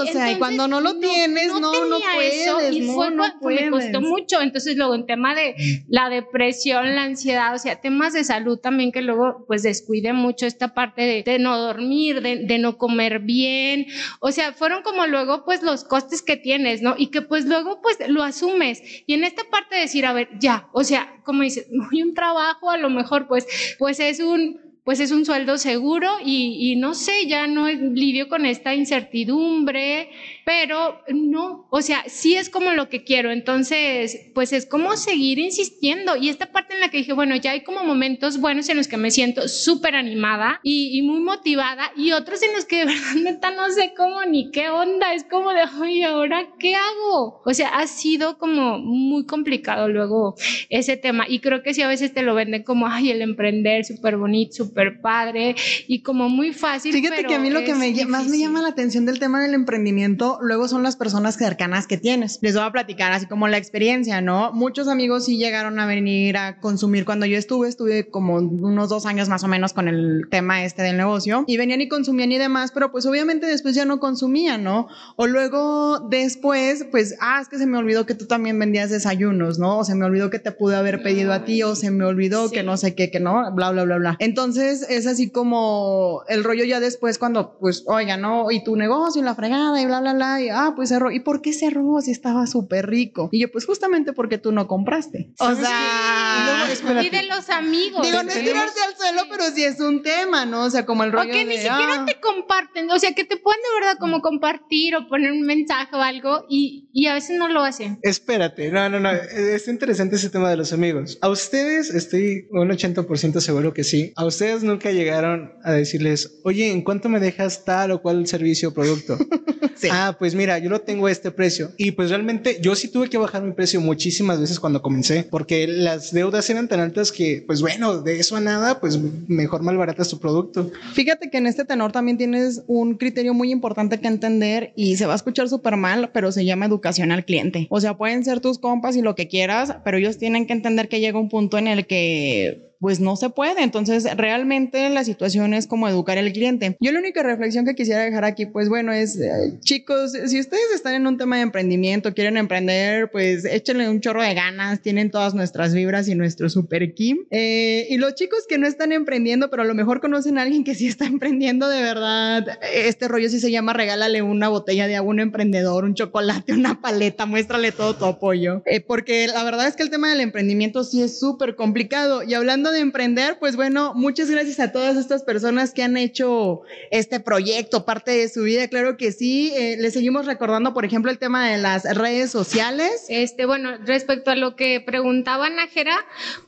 o 0.00 0.06
sea, 0.06 0.32
y 0.32 0.38
cuando 0.38 0.68
no 0.68 0.80
lo 0.80 0.98
tienes, 0.98 1.48
no, 1.48 1.60
no, 1.60 1.84
no 1.86 1.98
puedes, 2.14 2.46
eso, 2.46 2.70
y 2.70 2.82
fue, 2.82 3.10
no 3.10 3.24
me 3.42 3.70
costó 3.70 4.00
mucho, 4.00 4.40
entonces 4.40 4.76
luego 4.76 4.94
en 4.94 5.06
tema 5.06 5.34
de 5.34 5.84
la 5.88 6.08
depresión, 6.08 6.94
la 6.94 7.02
ansiedad, 7.02 7.54
o 7.54 7.58
sea, 7.58 7.80
temas 7.80 8.12
de 8.12 8.24
salud 8.24 8.58
también 8.58 8.92
que 8.92 9.02
luego 9.02 9.44
pues 9.46 9.62
descubrí 9.62 9.89
cuide 9.90 10.12
mucho 10.12 10.46
esta 10.46 10.72
parte 10.72 11.24
de, 11.26 11.38
no 11.40 11.58
dormir, 11.58 12.22
de, 12.22 12.58
no 12.58 12.78
comer 12.78 13.18
bien. 13.18 13.88
O 14.20 14.30
sea, 14.30 14.52
fueron 14.52 14.84
como 14.84 15.04
luego 15.08 15.44
pues 15.44 15.64
los 15.64 15.82
costes 15.82 16.22
que 16.22 16.36
tienes, 16.36 16.80
¿no? 16.80 16.94
Y 16.96 17.08
que 17.08 17.22
pues 17.22 17.44
luego 17.44 17.80
pues 17.82 17.98
lo 18.06 18.22
asumes. 18.22 18.84
Y 19.08 19.14
en 19.14 19.24
esta 19.24 19.42
parte 19.50 19.74
de 19.74 19.80
decir, 19.80 20.06
a 20.06 20.12
ver, 20.12 20.28
ya, 20.38 20.68
o 20.72 20.84
sea, 20.84 21.20
como 21.24 21.42
dices, 21.42 21.66
hay 21.90 22.04
un 22.04 22.14
trabajo, 22.14 22.70
a 22.70 22.76
lo 22.76 22.88
mejor 22.88 23.26
pues, 23.26 23.48
pues 23.80 23.98
es 23.98 24.20
un 24.20 24.69
pues 24.84 24.98
es 25.00 25.10
un 25.12 25.24
sueldo 25.24 25.58
seguro 25.58 26.08
y, 26.24 26.74
no 26.76 26.94
sé, 26.94 27.26
ya 27.26 27.46
no 27.46 27.68
lidio 27.68 28.28
con 28.28 28.46
esta 28.46 28.74
incertidumbre, 28.74 30.10
pero 30.44 31.00
no, 31.08 31.66
o 31.70 31.82
sea, 31.82 32.04
sí 32.06 32.34
es 32.34 32.48
como 32.48 32.72
lo 32.72 32.88
que 32.88 33.04
quiero, 33.04 33.30
entonces, 33.30 34.30
pues 34.34 34.52
es 34.52 34.66
como 34.66 34.96
seguir 34.96 35.38
insistiendo. 35.38 36.16
Y 36.16 36.28
esta 36.28 36.46
parte 36.46 36.74
en 36.74 36.80
la 36.80 36.88
que 36.88 36.98
dije, 36.98 37.12
bueno, 37.12 37.36
ya 37.36 37.52
hay 37.52 37.62
como 37.62 37.84
momentos 37.84 38.40
buenos 38.40 38.68
en 38.68 38.78
los 38.78 38.88
que 38.88 38.96
me 38.96 39.10
siento 39.10 39.48
súper 39.48 39.94
animada 39.94 40.60
y, 40.62 41.00
muy 41.02 41.20
motivada 41.20 41.92
y 41.96 42.12
otros 42.12 42.42
en 42.42 42.52
los 42.54 42.64
que 42.64 42.78
de 42.78 42.84
verdad 42.86 43.14
neta 43.22 43.50
no 43.50 43.70
sé 43.70 43.92
cómo 43.96 44.24
ni 44.24 44.50
qué 44.50 44.70
onda, 44.70 45.14
es 45.14 45.24
como 45.24 45.50
de, 45.50 45.60
ay, 45.80 46.02
ahora 46.02 46.48
qué 46.58 46.74
hago? 46.74 47.42
O 47.44 47.54
sea, 47.54 47.68
ha 47.68 47.86
sido 47.86 48.38
como 48.38 48.78
muy 48.78 49.26
complicado 49.26 49.88
luego 49.88 50.34
ese 50.68 50.96
tema 50.96 51.26
y 51.28 51.40
creo 51.40 51.62
que 51.62 51.74
sí 51.74 51.82
a 51.82 51.88
veces 51.88 52.12
te 52.12 52.22
lo 52.22 52.34
venden 52.34 52.62
como, 52.62 52.86
ay, 52.86 53.10
el 53.10 53.22
emprender 53.22 53.84
súper 53.84 54.16
bonito, 54.16 54.52
súper 54.52 54.69
padre 55.00 55.56
y 55.86 56.02
como 56.02 56.28
muy 56.28 56.52
fácil. 56.52 56.92
Fíjate 56.92 57.24
que 57.24 57.34
a 57.34 57.38
mí 57.38 57.50
lo 57.50 57.64
que 57.64 57.74
me, 57.74 58.04
más 58.06 58.26
me 58.28 58.38
llama 58.38 58.62
la 58.62 58.68
atención 58.68 59.06
del 59.06 59.18
tema 59.18 59.42
del 59.42 59.54
emprendimiento 59.54 60.38
luego 60.40 60.68
son 60.68 60.82
las 60.82 60.96
personas 60.96 61.36
cercanas 61.36 61.86
que 61.86 61.96
tienes. 61.96 62.38
Les 62.42 62.54
voy 62.54 62.64
a 62.64 62.70
platicar 62.70 63.12
así 63.12 63.26
como 63.26 63.48
la 63.48 63.56
experiencia, 63.56 64.20
¿no? 64.20 64.52
Muchos 64.52 64.88
amigos 64.88 65.26
sí 65.26 65.36
llegaron 65.36 65.78
a 65.78 65.86
venir 65.86 66.36
a 66.36 66.58
consumir 66.60 67.04
cuando 67.04 67.26
yo 67.26 67.38
estuve, 67.38 67.68
estuve 67.68 68.08
como 68.08 68.36
unos 68.36 68.88
dos 68.88 69.06
años 69.06 69.28
más 69.28 69.44
o 69.44 69.48
menos 69.48 69.72
con 69.72 69.88
el 69.88 70.26
tema 70.30 70.64
este 70.64 70.82
del 70.82 70.96
negocio 70.96 71.44
y 71.46 71.56
venían 71.56 71.80
y 71.80 71.88
consumían 71.88 72.32
y 72.32 72.38
demás, 72.38 72.72
pero 72.72 72.92
pues 72.92 73.06
obviamente 73.06 73.46
después 73.46 73.74
ya 73.74 73.84
no 73.84 74.00
consumían, 74.00 74.64
¿no? 74.64 74.88
O 75.16 75.26
luego 75.26 76.00
después, 76.10 76.86
pues, 76.90 77.16
ah, 77.20 77.40
es 77.40 77.48
que 77.48 77.58
se 77.58 77.66
me 77.66 77.78
olvidó 77.78 78.06
que 78.06 78.14
tú 78.14 78.26
también 78.26 78.58
vendías 78.58 78.90
desayunos, 78.90 79.58
¿no? 79.58 79.78
O 79.78 79.84
se 79.84 79.94
me 79.94 80.04
olvidó 80.04 80.30
que 80.30 80.38
te 80.38 80.52
pude 80.52 80.76
haber 80.76 81.02
pedido 81.02 81.32
a 81.32 81.44
ti 81.44 81.62
o 81.62 81.74
se 81.74 81.90
me 81.90 82.04
olvidó 82.04 82.50
que 82.50 82.62
no 82.62 82.76
sé 82.76 82.94
qué, 82.94 83.10
que 83.10 83.20
no, 83.20 83.52
bla, 83.54 83.70
bla, 83.70 83.84
bla, 83.84 83.98
bla. 83.98 84.16
Entonces 84.18 84.59
es 84.60 85.06
así 85.06 85.30
como 85.30 86.22
el 86.28 86.44
rollo 86.44 86.64
ya 86.64 86.80
después 86.80 87.18
cuando, 87.18 87.58
pues, 87.58 87.84
oiga, 87.86 88.16
¿no? 88.16 88.50
Y 88.50 88.62
tu 88.64 88.76
negocio 88.76 89.20
y 89.20 89.24
la 89.24 89.34
fregada 89.34 89.80
y 89.80 89.86
bla, 89.86 90.00
bla, 90.00 90.14
bla 90.14 90.40
y 90.40 90.48
ah, 90.48 90.72
pues 90.76 90.88
cerró. 90.88 91.10
¿Y 91.10 91.20
por 91.20 91.42
qué 91.42 91.52
cerró 91.52 92.00
si 92.00 92.10
estaba 92.10 92.46
súper 92.46 92.88
rico? 92.88 93.28
Y 93.32 93.40
yo, 93.40 93.50
pues 93.50 93.66
justamente 93.66 94.12
porque 94.12 94.38
tú 94.38 94.52
no 94.52 94.66
compraste. 94.66 95.32
O 95.38 95.54
sea, 95.54 96.68
y 97.02 97.10
de 97.10 97.22
los 97.24 97.48
amigos. 97.50 98.02
Digo, 98.02 98.22
no 98.22 98.30
es 98.30 98.40
tirarse 98.40 98.80
al 98.82 98.92
hacerlo, 98.94 99.22
pero 99.30 99.44
sí 99.54 99.64
es 99.64 99.80
un 99.80 100.02
tema, 100.02 100.46
¿no? 100.46 100.64
O 100.64 100.70
sea, 100.70 100.86
como 100.86 101.04
el 101.04 101.12
rollo 101.12 101.30
o 101.30 101.32
que 101.32 101.44
ni 101.44 101.56
siquiera 101.56 102.00
ah, 102.00 102.04
te 102.06 102.20
comparten, 102.20 102.90
o 102.90 102.98
sea, 102.98 103.12
que 103.12 103.24
te 103.24 103.36
pueden 103.36 103.60
de 103.62 103.80
verdad 103.80 103.98
como 103.98 104.20
compartir 104.20 104.96
o 104.96 105.08
poner 105.08 105.32
un 105.32 105.42
mensaje 105.42 105.94
o 105.94 106.00
algo 106.00 106.46
y, 106.48 106.88
y 106.92 107.06
a 107.06 107.14
veces 107.14 107.36
no 107.36 107.48
lo 107.48 107.62
hacen. 107.62 107.98
Espérate, 108.02 108.70
no, 108.70 108.88
no, 108.88 109.00
no. 109.00 109.10
Es 109.10 109.68
interesante 109.68 110.16
ese 110.16 110.30
tema 110.30 110.50
de 110.50 110.56
los 110.56 110.72
amigos. 110.72 111.18
A 111.20 111.28
ustedes, 111.28 111.90
estoy 111.90 112.46
un 112.50 112.68
80% 112.68 113.40
seguro 113.40 113.72
que 113.72 113.84
sí. 113.84 114.12
A 114.16 114.24
ustedes 114.24 114.49
nunca 114.58 114.90
llegaron 114.90 115.52
a 115.62 115.72
decirles, 115.72 116.40
oye, 116.44 116.70
¿en 116.70 116.82
cuánto 116.82 117.08
me 117.08 117.20
dejas 117.20 117.64
tal 117.64 117.90
o 117.92 118.02
cual 118.02 118.26
servicio 118.26 118.70
o 118.70 118.74
producto? 118.74 119.18
Sí. 119.80 119.88
Ah, 119.90 120.14
pues 120.18 120.34
mira, 120.34 120.58
yo 120.58 120.68
lo 120.68 120.82
tengo 120.82 121.06
a 121.06 121.10
este 121.10 121.30
precio. 121.30 121.72
Y 121.78 121.92
pues 121.92 122.10
realmente 122.10 122.58
yo 122.60 122.74
sí 122.74 122.88
tuve 122.88 123.08
que 123.08 123.16
bajar 123.16 123.42
mi 123.42 123.52
precio 123.52 123.80
muchísimas 123.80 124.38
veces 124.38 124.60
cuando 124.60 124.82
comencé, 124.82 125.26
porque 125.30 125.66
las 125.66 126.12
deudas 126.12 126.50
eran 126.50 126.68
tan 126.68 126.80
altas 126.80 127.10
que, 127.10 127.42
pues 127.46 127.62
bueno, 127.62 128.02
de 128.02 128.20
eso 128.20 128.36
a 128.36 128.40
nada, 128.40 128.78
pues 128.78 128.98
mejor 129.26 129.62
malbaratas 129.62 130.10
tu 130.10 130.18
producto. 130.18 130.70
Fíjate 130.92 131.30
que 131.30 131.38
en 131.38 131.46
este 131.46 131.64
tenor 131.64 131.92
también 131.92 132.18
tienes 132.18 132.62
un 132.66 132.96
criterio 132.96 133.32
muy 133.32 133.50
importante 133.50 133.98
que 134.00 134.08
entender 134.08 134.74
y 134.76 134.96
se 134.96 135.06
va 135.06 135.14
a 135.14 135.16
escuchar 135.16 135.48
súper 135.48 135.76
mal, 135.76 136.10
pero 136.12 136.30
se 136.30 136.44
llama 136.44 136.66
educación 136.66 137.10
al 137.10 137.24
cliente. 137.24 137.66
O 137.70 137.80
sea, 137.80 137.96
pueden 137.96 138.22
ser 138.22 138.40
tus 138.40 138.58
compas 138.58 138.96
y 138.96 139.02
lo 139.02 139.14
que 139.14 139.28
quieras, 139.28 139.76
pero 139.82 139.96
ellos 139.96 140.18
tienen 140.18 140.46
que 140.46 140.52
entender 140.52 140.90
que 140.90 141.00
llega 141.00 141.18
un 141.18 141.30
punto 141.30 141.56
en 141.56 141.68
el 141.68 141.86
que 141.86 142.69
pues 142.80 142.98
no 143.00 143.16
se 143.16 143.30
puede. 143.30 143.62
Entonces, 143.62 144.06
realmente 144.16 144.88
la 144.90 145.04
situación 145.04 145.54
es 145.54 145.66
como 145.66 145.88
educar 145.88 146.18
al 146.18 146.32
cliente. 146.32 146.76
Yo 146.80 146.92
la 146.92 146.98
única 146.98 147.22
reflexión 147.22 147.64
que 147.64 147.74
quisiera 147.74 148.02
dejar 148.02 148.24
aquí, 148.24 148.46
pues 148.46 148.68
bueno, 148.68 148.92
es, 148.92 149.18
eh, 149.20 149.58
chicos, 149.60 150.12
si 150.12 150.40
ustedes 150.40 150.72
están 150.74 150.94
en 150.94 151.06
un 151.06 151.18
tema 151.18 151.36
de 151.36 151.42
emprendimiento, 151.42 152.14
quieren 152.14 152.36
emprender, 152.36 153.10
pues 153.10 153.44
échenle 153.44 153.88
un 153.88 154.00
chorro 154.00 154.22
de 154.22 154.34
ganas, 154.34 154.80
tienen 154.80 155.10
todas 155.10 155.34
nuestras 155.34 155.74
vibras 155.74 156.08
y 156.08 156.14
nuestro 156.14 156.48
super 156.48 156.94
Kim. 156.94 157.18
Eh, 157.30 157.86
y 157.90 157.98
los 157.98 158.14
chicos 158.14 158.46
que 158.48 158.58
no 158.58 158.66
están 158.66 158.92
emprendiendo, 158.92 159.50
pero 159.50 159.62
a 159.62 159.66
lo 159.66 159.74
mejor 159.74 160.00
conocen 160.00 160.38
a 160.38 160.42
alguien 160.42 160.64
que 160.64 160.74
sí 160.74 160.86
está 160.86 161.04
emprendiendo 161.06 161.68
de 161.68 161.82
verdad, 161.82 162.46
este 162.74 163.08
rollo 163.08 163.28
sí 163.28 163.40
se 163.40 163.50
llama 163.50 163.72
regálale 163.72 164.22
una 164.22 164.48
botella 164.48 164.86
de 164.86 164.96
agua 164.96 165.10
a 165.10 165.14
un 165.14 165.20
emprendedor, 165.20 165.84
un 165.84 165.94
chocolate, 165.94 166.52
una 166.52 166.80
paleta, 166.80 167.26
muéstrale 167.26 167.72
todo 167.72 167.94
tu 167.94 168.04
apoyo. 168.04 168.62
Eh, 168.64 168.80
porque 168.80 169.26
la 169.26 169.44
verdad 169.44 169.66
es 169.66 169.76
que 169.76 169.82
el 169.82 169.90
tema 169.90 170.10
del 170.10 170.20
emprendimiento 170.20 170.84
sí 170.84 171.02
es 171.02 171.18
súper 171.18 171.56
complicado. 171.56 172.22
Y 172.22 172.34
hablando 172.34 172.69
de 172.70 172.80
emprender, 172.80 173.38
pues 173.38 173.56
bueno, 173.56 173.92
muchas 173.94 174.30
gracias 174.30 174.60
a 174.60 174.72
todas 174.72 174.96
estas 174.96 175.22
personas 175.22 175.72
que 175.72 175.82
han 175.82 175.96
hecho 175.96 176.62
este 176.90 177.20
proyecto, 177.20 177.84
parte 177.84 178.10
de 178.12 178.28
su 178.28 178.42
vida, 178.42 178.68
claro 178.68 178.96
que 178.96 179.12
sí. 179.12 179.52
Eh, 179.56 179.76
les 179.78 179.92
seguimos 179.92 180.26
recordando, 180.26 180.74
por 180.74 180.84
ejemplo, 180.84 181.10
el 181.10 181.18
tema 181.18 181.48
de 181.48 181.58
las 181.58 181.84
redes 181.96 182.30
sociales. 182.30 183.06
Este, 183.08 183.46
bueno, 183.46 183.76
respecto 183.84 184.30
a 184.30 184.36
lo 184.36 184.56
que 184.56 184.80
preguntaba 184.80 185.50
Nájera, 185.50 185.96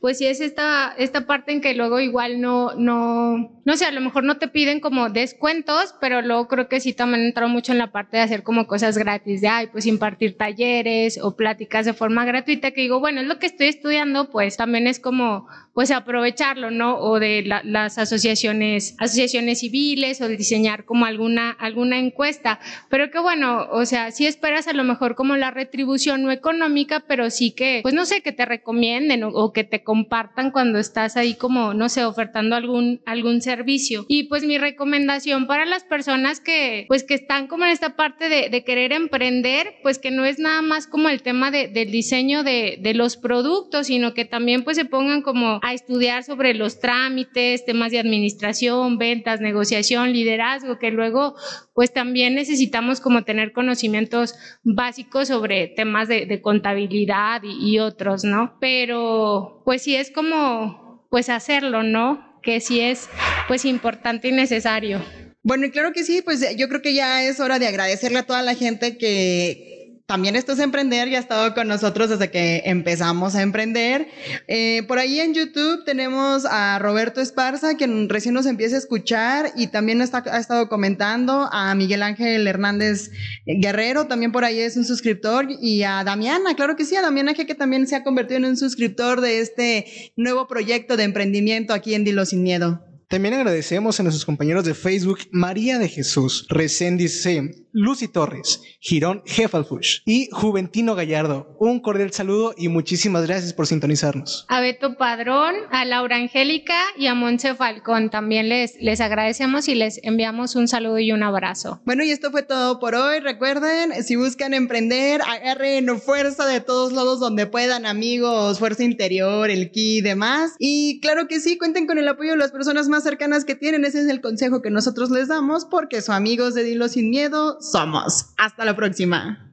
pues 0.00 0.18
sí 0.18 0.26
es 0.26 0.40
esta, 0.40 0.94
esta 0.98 1.26
parte 1.26 1.52
en 1.52 1.60
que 1.60 1.74
luego 1.74 2.00
igual 2.00 2.40
no, 2.40 2.74
no, 2.74 3.60
no 3.64 3.76
sé, 3.76 3.84
a 3.84 3.90
lo 3.90 4.00
mejor 4.00 4.24
no 4.24 4.38
te 4.38 4.48
piden 4.48 4.80
como 4.80 5.10
descuentos, 5.10 5.94
pero 6.00 6.22
luego 6.22 6.48
creo 6.48 6.68
que 6.68 6.80
sí 6.80 6.92
también 6.92 7.24
entró 7.24 7.48
mucho 7.48 7.72
en 7.72 7.78
la 7.78 7.92
parte 7.92 8.16
de 8.16 8.22
hacer 8.22 8.42
como 8.42 8.66
cosas 8.66 8.98
gratis, 8.98 9.40
de, 9.40 9.48
ay, 9.48 9.68
pues 9.68 9.86
impartir 9.86 10.36
talleres 10.36 11.18
o 11.22 11.36
pláticas 11.36 11.86
de 11.86 11.92
forma 11.92 12.24
gratuita, 12.24 12.72
que 12.72 12.82
digo, 12.82 13.00
bueno, 13.00 13.20
es 13.20 13.26
lo 13.26 13.38
que 13.38 13.46
estoy 13.46 13.68
estudiando, 13.68 14.30
pues 14.30 14.56
también 14.56 14.86
es 14.86 14.98
como, 14.98 15.46
pues 15.74 15.90
aprovecharlo, 16.12 16.70
¿no? 16.70 16.98
O 16.98 17.18
de 17.18 17.42
la- 17.42 17.62
las 17.64 17.96
asociaciones, 17.96 18.94
asociaciones 18.98 19.60
civiles 19.60 20.20
o 20.20 20.28
de 20.28 20.36
diseñar 20.36 20.84
como 20.84 21.06
alguna, 21.06 21.50
alguna 21.52 21.98
encuesta. 21.98 22.60
Pero 22.90 23.10
que 23.10 23.18
bueno, 23.18 23.66
o 23.70 23.86
sea, 23.86 24.10
sí 24.10 24.26
esperas 24.26 24.68
a 24.68 24.74
lo 24.74 24.84
mejor 24.84 25.14
como 25.14 25.36
la 25.36 25.50
retribución 25.50 26.22
no 26.22 26.30
económica, 26.30 27.00
pero 27.08 27.30
sí 27.30 27.52
que, 27.52 27.80
pues 27.82 27.94
no 27.94 28.04
sé, 28.04 28.20
que 28.20 28.32
te 28.32 28.44
recomienden 28.44 29.24
o, 29.24 29.28
o 29.28 29.52
que 29.54 29.64
te 29.64 29.82
compartan 29.82 30.50
cuando 30.50 30.78
estás 30.78 31.16
ahí 31.16 31.34
como, 31.34 31.72
no 31.72 31.88
sé, 31.88 32.04
ofertando 32.04 32.56
algún, 32.56 33.00
algún 33.06 33.40
servicio. 33.40 34.04
Y 34.08 34.24
pues 34.24 34.44
mi 34.44 34.58
recomendación 34.58 35.46
para 35.46 35.64
las 35.64 35.84
personas 35.84 36.40
que, 36.40 36.84
pues 36.88 37.04
que 37.04 37.14
están 37.14 37.46
como 37.46 37.64
en 37.64 37.70
esta 37.70 37.96
parte 37.96 38.28
de, 38.28 38.50
de 38.50 38.64
querer 38.64 38.92
emprender, 38.92 39.76
pues 39.82 39.98
que 39.98 40.10
no 40.10 40.26
es 40.26 40.38
nada 40.38 40.60
más 40.60 40.86
como 40.86 41.08
el 41.08 41.22
tema 41.22 41.50
de- 41.50 41.68
del 41.68 41.90
diseño 41.90 42.42
de, 42.42 42.78
de 42.80 42.92
los 42.92 43.16
productos, 43.16 43.86
sino 43.86 44.12
que 44.12 44.26
también 44.26 44.62
pues 44.62 44.76
se 44.76 44.84
pongan 44.84 45.22
como 45.22 45.58
a 45.62 45.72
estudiar 45.72 46.01
sobre 46.26 46.54
los 46.54 46.80
trámites, 46.80 47.64
temas 47.64 47.92
de 47.92 47.98
administración, 47.98 48.98
ventas, 48.98 49.40
negociación, 49.40 50.12
liderazgo, 50.12 50.78
que 50.78 50.90
luego 50.90 51.34
pues 51.74 51.92
también 51.92 52.34
necesitamos 52.34 53.00
como 53.00 53.24
tener 53.24 53.52
conocimientos 53.52 54.34
básicos 54.62 55.28
sobre 55.28 55.68
temas 55.68 56.08
de, 56.08 56.40
contabilidad 56.42 57.42
y, 57.44 57.72
y 57.72 57.78
otros, 57.78 58.24
¿no? 58.24 58.56
Pero 58.60 59.62
pues 59.64 59.82
sí 59.82 59.94
es 59.94 60.10
como 60.10 61.06
pues 61.10 61.28
hacerlo, 61.28 61.82
¿no? 61.82 62.40
Que 62.42 62.60
sí 62.60 62.80
es 62.80 63.08
pues 63.46 63.64
importante 63.64 64.28
y 64.28 64.32
necesario. 64.32 65.00
Bueno, 65.44 65.66
y 65.66 65.70
claro 65.70 65.92
que 65.92 66.04
sí, 66.04 66.22
pues 66.22 66.56
yo 66.56 66.68
creo 66.68 66.82
que 66.82 66.94
ya 66.94 67.24
es 67.24 67.40
hora 67.40 67.58
de 67.58 67.66
agradecerle 67.66 68.18
a 68.18 68.26
toda 68.26 68.42
la 68.42 68.54
gente 68.54 68.96
que 68.96 69.71
también 70.06 70.36
esto 70.36 70.52
es 70.52 70.58
emprender 70.58 71.08
y 71.08 71.16
ha 71.16 71.18
estado 71.18 71.54
con 71.54 71.68
nosotros 71.68 72.10
desde 72.10 72.30
que 72.30 72.62
empezamos 72.66 73.34
a 73.34 73.42
emprender. 73.42 74.08
Eh, 74.48 74.82
por 74.88 74.98
ahí 74.98 75.20
en 75.20 75.34
YouTube 75.34 75.84
tenemos 75.84 76.44
a 76.44 76.78
Roberto 76.78 77.20
Esparza, 77.20 77.76
quien 77.76 78.08
recién 78.08 78.34
nos 78.34 78.46
empieza 78.46 78.76
a 78.76 78.78
escuchar 78.78 79.52
y 79.56 79.68
también 79.68 80.02
está, 80.02 80.22
ha 80.30 80.38
estado 80.38 80.68
comentando, 80.68 81.48
a 81.52 81.74
Miguel 81.74 82.02
Ángel 82.02 82.46
Hernández 82.46 83.10
Guerrero, 83.46 84.06
también 84.06 84.32
por 84.32 84.44
ahí 84.44 84.60
es 84.60 84.76
un 84.76 84.84
suscriptor, 84.84 85.48
y 85.60 85.82
a 85.82 86.04
Damiana, 86.04 86.54
claro 86.54 86.76
que 86.76 86.84
sí, 86.84 86.96
a 86.96 87.02
Damiana 87.02 87.34
que 87.34 87.54
también 87.54 87.86
se 87.86 87.96
ha 87.96 88.04
convertido 88.04 88.38
en 88.38 88.44
un 88.46 88.56
suscriptor 88.56 89.20
de 89.20 89.40
este 89.40 90.12
nuevo 90.16 90.46
proyecto 90.46 90.96
de 90.96 91.04
emprendimiento 91.04 91.74
aquí 91.74 91.94
en 91.94 92.04
Dilo 92.04 92.24
Sin 92.24 92.42
Miedo. 92.42 92.91
También 93.12 93.34
agradecemos 93.34 94.00
a 94.00 94.04
nuestros 94.04 94.24
compañeros 94.24 94.64
de 94.64 94.72
Facebook 94.72 95.18
María 95.32 95.78
de 95.78 95.86
Jesús, 95.86 96.46
Reséndiz 96.48 97.20
C, 97.20 97.66
Lucy 97.70 98.08
Torres, 98.08 98.62
Girón 98.80 99.22
Jefalfush 99.26 100.00
y 100.06 100.30
Juventino 100.32 100.94
Gallardo. 100.94 101.54
Un 101.60 101.80
cordial 101.80 102.10
saludo 102.12 102.54
y 102.56 102.68
muchísimas 102.68 103.26
gracias 103.26 103.52
por 103.52 103.66
sintonizarnos. 103.66 104.46
A 104.48 104.62
Beto 104.62 104.96
Padrón, 104.96 105.54
a 105.70 105.84
Laura 105.84 106.16
Angélica 106.16 106.74
y 106.96 107.06
a 107.06 107.14
Monse 107.14 107.54
Falcón 107.54 108.08
también 108.08 108.48
les, 108.48 108.76
les 108.80 109.02
agradecemos 109.02 109.68
y 109.68 109.74
les 109.74 110.00
enviamos 110.04 110.56
un 110.56 110.66
saludo 110.66 110.98
y 110.98 111.12
un 111.12 111.22
abrazo. 111.22 111.82
Bueno, 111.84 112.04
y 112.04 112.10
esto 112.10 112.30
fue 112.30 112.42
todo 112.42 112.80
por 112.80 112.94
hoy. 112.94 113.20
Recuerden, 113.20 114.04
si 114.04 114.16
buscan 114.16 114.54
emprender, 114.54 115.20
agarren 115.20 116.00
fuerza 116.00 116.46
de 116.46 116.62
todos 116.62 116.94
lados 116.94 117.20
donde 117.20 117.46
puedan, 117.46 117.84
amigos, 117.84 118.58
fuerza 118.58 118.84
interior, 118.84 119.50
el 119.50 119.70
ki 119.70 119.98
y 119.98 120.00
demás. 120.00 120.52
Y 120.58 120.98
claro 121.00 121.28
que 121.28 121.40
sí, 121.40 121.58
cuenten 121.58 121.86
con 121.86 121.98
el 121.98 122.08
apoyo 122.08 122.30
de 122.30 122.38
las 122.38 122.52
personas 122.52 122.88
más 122.88 123.01
cercanas 123.02 123.44
que 123.44 123.54
tienen. 123.54 123.84
Ese 123.84 124.00
es 124.00 124.08
el 124.08 124.20
consejo 124.20 124.62
que 124.62 124.70
nosotros 124.70 125.10
les 125.10 125.28
damos 125.28 125.64
porque 125.64 126.02
su 126.02 126.12
amigos 126.12 126.54
de 126.54 126.64
Dilo 126.64 126.88
Sin 126.88 127.10
Miedo 127.10 127.60
somos. 127.60 128.30
Hasta 128.38 128.64
la 128.64 128.76
próxima. 128.76 129.51